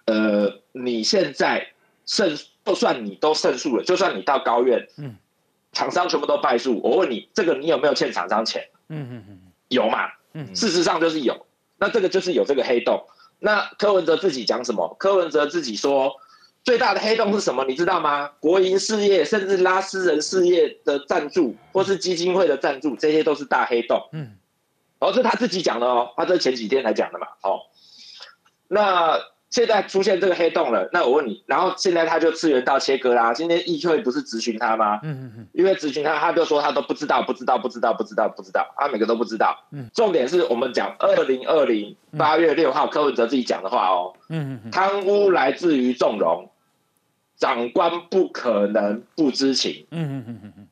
[0.04, 1.68] 呃，你现在
[2.04, 5.16] 胜，就算你都胜诉了，就算你到高院，嗯，
[5.74, 8.68] 厂商全部都败诉，我问你，这个你有没有欠厂商钱？
[8.88, 10.08] 嗯嗯嗯，有嘛？
[10.32, 11.46] 嗯，事实上就是有，
[11.78, 13.04] 那这个就是有这个黑洞。
[13.40, 14.96] 那柯文哲自己讲什么？
[14.98, 16.14] 柯文哲自己说，
[16.62, 17.64] 最大的黑洞是什么？
[17.64, 18.30] 你知道吗？
[18.40, 24.08] 国营事业，甚至拉私人事业的赞助，或是基金会的赞助，这些都是大黑洞。
[24.12, 24.36] 嗯，
[25.00, 27.26] 哦，这是他自己讲的哦，他这前几天才讲的嘛。
[27.42, 27.70] 好，
[28.68, 29.33] 那。
[29.54, 33.32] 现在出现这个黑洞了，那我问你，然后现在他就次元道切割啦。
[33.32, 34.98] 今天议会不是质询他吗？
[35.04, 39.56] 嗯嗯嗯，因为质询他，他就说他都不知道，不知道，不知道，不知道，不知道，他每个都不知道。
[39.70, 44.12] 嗯，重点是我们讲二零二零八月六号柯文哲自己讲的话哦。
[44.28, 46.50] 嗯嗯贪污来自于纵容，
[47.36, 49.86] 长官不可能不知情。
[49.92, 50.68] 嗯嗯嗯嗯嗯。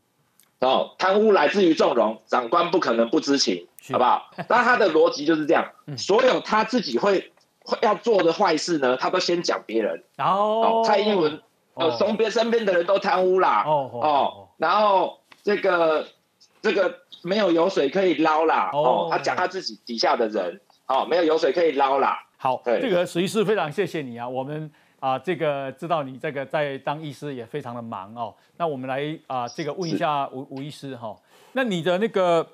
[0.59, 4.29] 哦，贪污来自于纵容，长官不可能不知情，好不好？
[4.49, 7.29] 那他的逻辑就是这样，所有他自己会。
[7.81, 10.03] 要做的坏事呢，他都先讲别人。
[10.19, 11.41] 哦，蔡英文，
[11.75, 13.63] 呃，身边身边的人都贪污啦。
[13.67, 16.07] 哦哦，然后这个
[16.61, 16.93] 这个
[17.23, 18.71] 没有油水可以捞啦。
[18.73, 22.19] 哦，他讲他自己底下的人，哦，没有油水可以捞啦。
[22.37, 28.35] 好，这个史医师非常谢谢你啊，我们啊这个知道你这个在当医师也非常的忙哦。
[28.57, 31.17] 那我们来啊这个问一下吴吴医师哈，
[31.53, 32.47] 那你的那个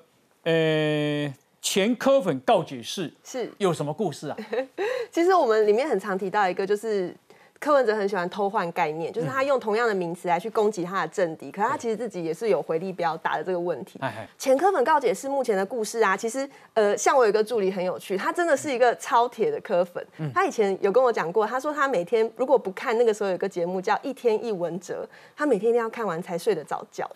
[0.43, 1.33] 呃。
[1.61, 4.37] 前科粉告解室是有什么故事啊？
[5.11, 7.15] 其实我们里面很常提到一个，就是。
[7.59, 13.99] 柯文哲很喜欢偷换概念，就是他用同样的名词来去攻击他的政敌，可是他其实自己也是有回力标打的这个问题。
[14.37, 20.05] 前科粉告解是目前的故事啊，其实呃，像我有一个助理很有趣，他真的是一个超铁的科粉。
[20.33, 25.05] 他以前有跟我讲过，他说他每天如果不看那个时候有个节目叫《一天一文哲》，
[25.35, 27.09] 他每天一定要看完才睡得着觉。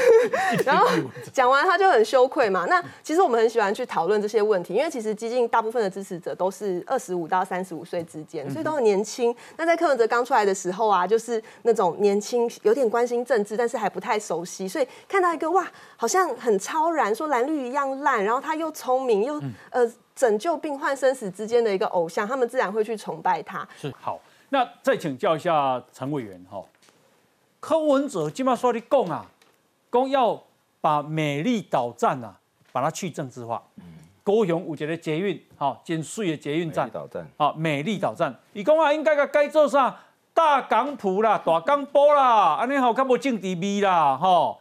[0.66, 0.86] 然后
[1.32, 2.66] 讲完他就很羞愧嘛。
[2.66, 9.34] 那其实我们很喜欢去讨论这些问题，因为其实激进大部分的支持者都是二十五到三十五岁之间，所以都很年轻。
[9.56, 15.64] 那在柯文哲刚出来的时候啊，就是那种年轻，有点关心政治，但是还不太熟悉，所以看到一个哇，
[15.96, 23.66] 好像很超然，说蓝绿一样烂，然后他又聪明，又呃拯救病患生死之间的一个偶像，他们自然会去崇拜他。
[23.80, 26.60] 是好，那再请教一下陈委员哈，
[27.60, 29.24] 柯文哲今晚说的讲啊，
[29.92, 30.42] 讲要
[30.80, 32.34] 把美丽岛站啊，
[32.72, 33.62] 把它去政治化。
[34.28, 36.90] 高雄有一个捷运，哦，真水的捷运站，
[37.38, 38.38] 好，美丽岛站。
[38.52, 39.96] 伊讲啊，应该个改做啥？
[40.34, 44.58] 大港埔啦，大港埔啦，安尼吼较无政治味啦，哈。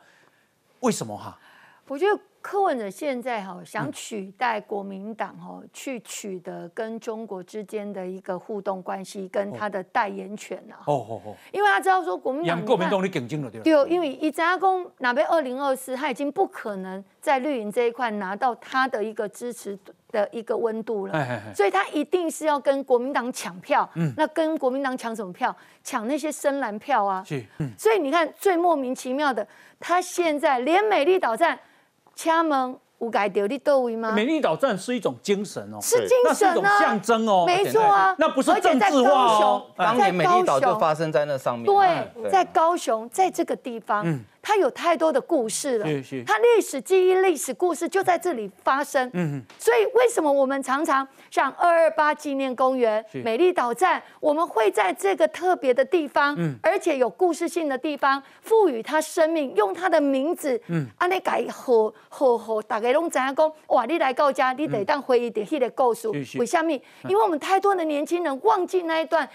[0.80, 1.38] 为什么哈？
[1.90, 2.18] 我觉得。
[2.48, 10.76] 柯文哲现在哈想取代国民党哈，去取得跟中国之间的一个互动关系，跟他的代言权呐。
[10.86, 11.36] 哦哦哦。
[11.52, 19.78] 因为他知道说国民党，国民党你竞争了对对，因为一扎公哪边二零二四，他已经不可能在绿营这一块拿到他的一个支持
[20.10, 23.90] 的一个温度了，所以他一定是要跟国民党抢票。
[23.96, 24.14] 嗯。
[24.16, 25.54] 那跟国民党抢什么票？
[25.84, 27.22] 抢那些深蓝票啊。
[27.26, 27.44] 是。
[27.60, 27.70] 嗯。
[27.78, 29.46] 所以你看最莫名其妙的，
[29.82, 31.60] 他现在连美丽岛站。
[32.18, 34.12] 敲门，有改掉你到位吗？
[34.12, 39.68] 美丽岛站是一种精神哦，是精神啊，象征哦，没错啊，那不是政治化哦。
[39.78, 44.04] 当年美丽岛就发生在那上面，对，在高雄，在这个地方。
[44.48, 45.86] 它有太多的故事了，
[46.26, 49.10] 它历史记忆、历史故事就在这里发生。
[49.14, 56.34] 嗯所以为什么我们常常像二二八纪念公园、美丽岛站，我们会在这个特别的地方，
[56.64, 66.08] 而且有故事性的地方，赋予它生命，用它的名字，嗯，安尼改好好好，大家拢知影讲，哇，你来到家，你得当回忆的迄个故事。
[66.08, 66.72] 为什么？
[67.10, 69.28] 因为我们太多的年轻人忘记那一段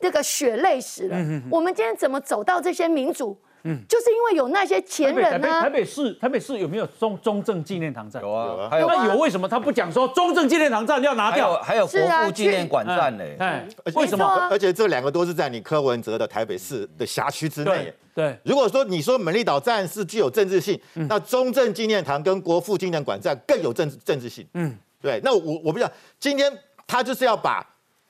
[0.00, 1.16] 那个血泪史了。
[1.48, 3.38] 我们今天怎么走到这些民主？
[3.64, 5.60] 嗯，就是因为有那些前人呢。
[5.60, 8.22] 台北市，台北市有没有中中正纪念堂站？
[8.22, 11.54] 有啊，还有那有为什么他不讲说中正纪念堂站要拿掉？
[11.62, 13.24] 还有国父纪念馆站呢？
[13.38, 14.24] 哎，为什么？
[14.50, 17.92] 而且这两个都是在你柯文哲的台北市的辖区之内。
[18.14, 24.46] 对，如果说你说美丽岛站是具有政治性，那中正纪念堂跟国父纪念馆站更有政政治性。
[24.54, 25.20] 嗯，对。
[25.24, 25.90] 那我我不知道，
[26.20, 26.52] 今天
[26.86, 27.66] 他就是要把。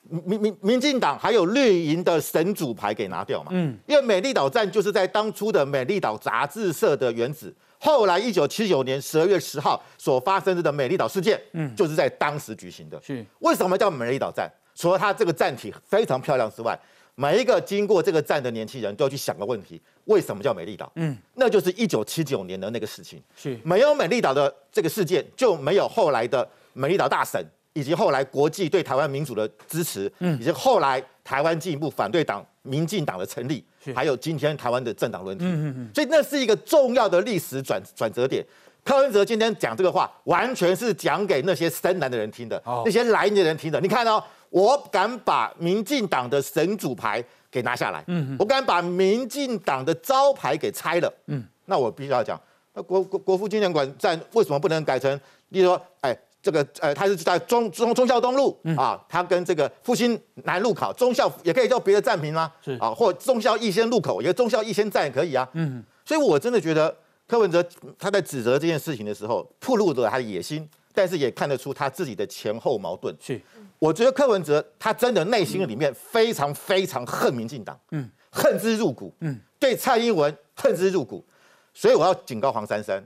[0.08, 3.50] 民民民进党还有绿营的神主牌给拿掉嘛？
[3.52, 13.00] 嗯，因为美丽岛站就是在当初的美丽岛杂志社的原址，后来一九七九年十二月十号所发生的美丽岛事件，嗯，就是在当时举行的。
[13.00, 14.50] 是为什么叫美丽岛站？
[14.74, 16.78] 除了它这个站体非常漂亮之外，
[17.14, 20.90] 每一个经过这个站的年轻人都要去想个问题：为什么叫美丽岛？
[20.96, 23.22] 嗯，那就是一九七九年的那个事情。
[23.36, 27.44] 是没有美丽岛的这个事件，就没有后来的美丽岛大审。
[27.72, 33.64] 以及后来国际对台湾民主的支持，嗯，以及后来台湾进一步反对党民进党的成立，
[33.94, 38.44] 还有今天台湾的政党轮替，嗯嗯嗯，所以那是一个重要的历史转转折点。
[38.84, 43.80] 柯文哲今天讲这个话，完全是讲给那些深蓝的人听的，那些蓝营的人听的。
[43.80, 44.20] 你看哦，
[44.50, 52.36] 我敢把民进党的神主牌给拿下来，嗯，我敢把民进党的招牌给拆了，嗯，那我必须要讲，
[52.74, 55.08] 那国国国父纪念馆站为什么不能改成，
[55.50, 56.12] 例如说，哎，
[56.42, 62.52] 这个呃，它是在中中中孝东路啊，它跟这个复兴南路口中孝也可以叫别的站名吗？
[62.62, 66.94] 是啊，或中孝逸仙路口，一个忠孝逸仙站也可以啊，嗯，所以我真的觉得。
[67.24, 67.64] 柯文哲
[67.98, 73.16] 他在指责这件事情的时候，暴露了他的野心，但是也看得出他自己的前后矛盾。
[73.18, 73.40] 是，
[73.78, 81.24] 我觉得柯文哲他真的内心里面非常非常恨民进党，嗯，恨之入骨，嗯，对蔡英文恨之入骨。
[81.72, 83.02] 所以我要警告黄珊珊，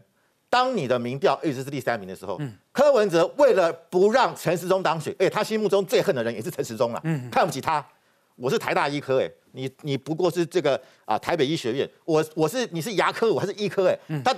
[0.48, 7.84] 当你的民调一直是第三名的时候，嗯，柯文哲为了不让陈时中当选，哎，他心目中最恨的人也是陈时中了，嗯，看不起他。
[8.36, 9.30] 我是台大医科，哎。
[9.52, 14.36] 你你不过是这个啊，台北医学院，我我是你是牙科，我还是医科哎，他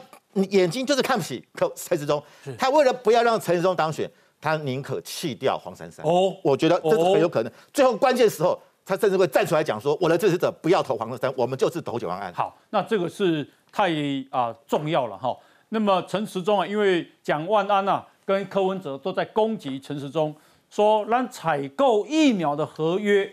[0.51, 2.23] 眼睛就是看不起柯陈时中，
[2.57, 4.09] 他为了不要让陈时中当选，
[4.41, 12.33] 他宁可弃掉黄珊珊哦，我觉得这是很有可能，最后关键时候他甚至会站出来讲说，我的支持者不要投黄珊珊，我们就是投九万案。
[12.33, 13.91] 好，那这个是太
[14.31, 15.37] 啊重要了哈。
[15.71, 20.35] 那么陈时中啊，因为蒋万安呐跟柯文哲都在攻击陈时中，
[20.71, 23.33] 说让采购疫苗的合约。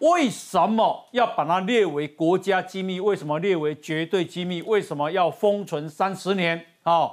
[0.00, 3.00] 为什么要把它列为国家机密？
[3.00, 4.60] 为什么列为绝对机密？
[4.60, 6.66] 为什么要封存三十年？
[6.82, 7.10] 啊，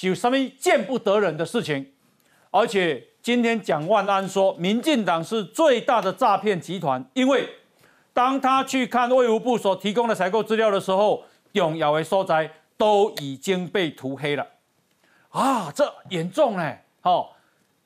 [0.00, 1.90] 有什么见不得人的事情？
[2.50, 7.48] 而且今天蒋万安说，民进党是最大的诈骗集团，因为
[8.12, 12.50] 当他去看卫福部所提供的采购资料的时候，重要的所在
[12.82, 14.44] 都已经被涂黑了。
[15.28, 16.78] 啊，这严重呢！
[17.00, 17.36] 好，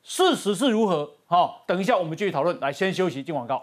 [0.03, 1.11] 事实是如何？
[1.27, 2.59] 好，等一下我们继续讨论。
[2.61, 3.63] 来，先休息，进广告。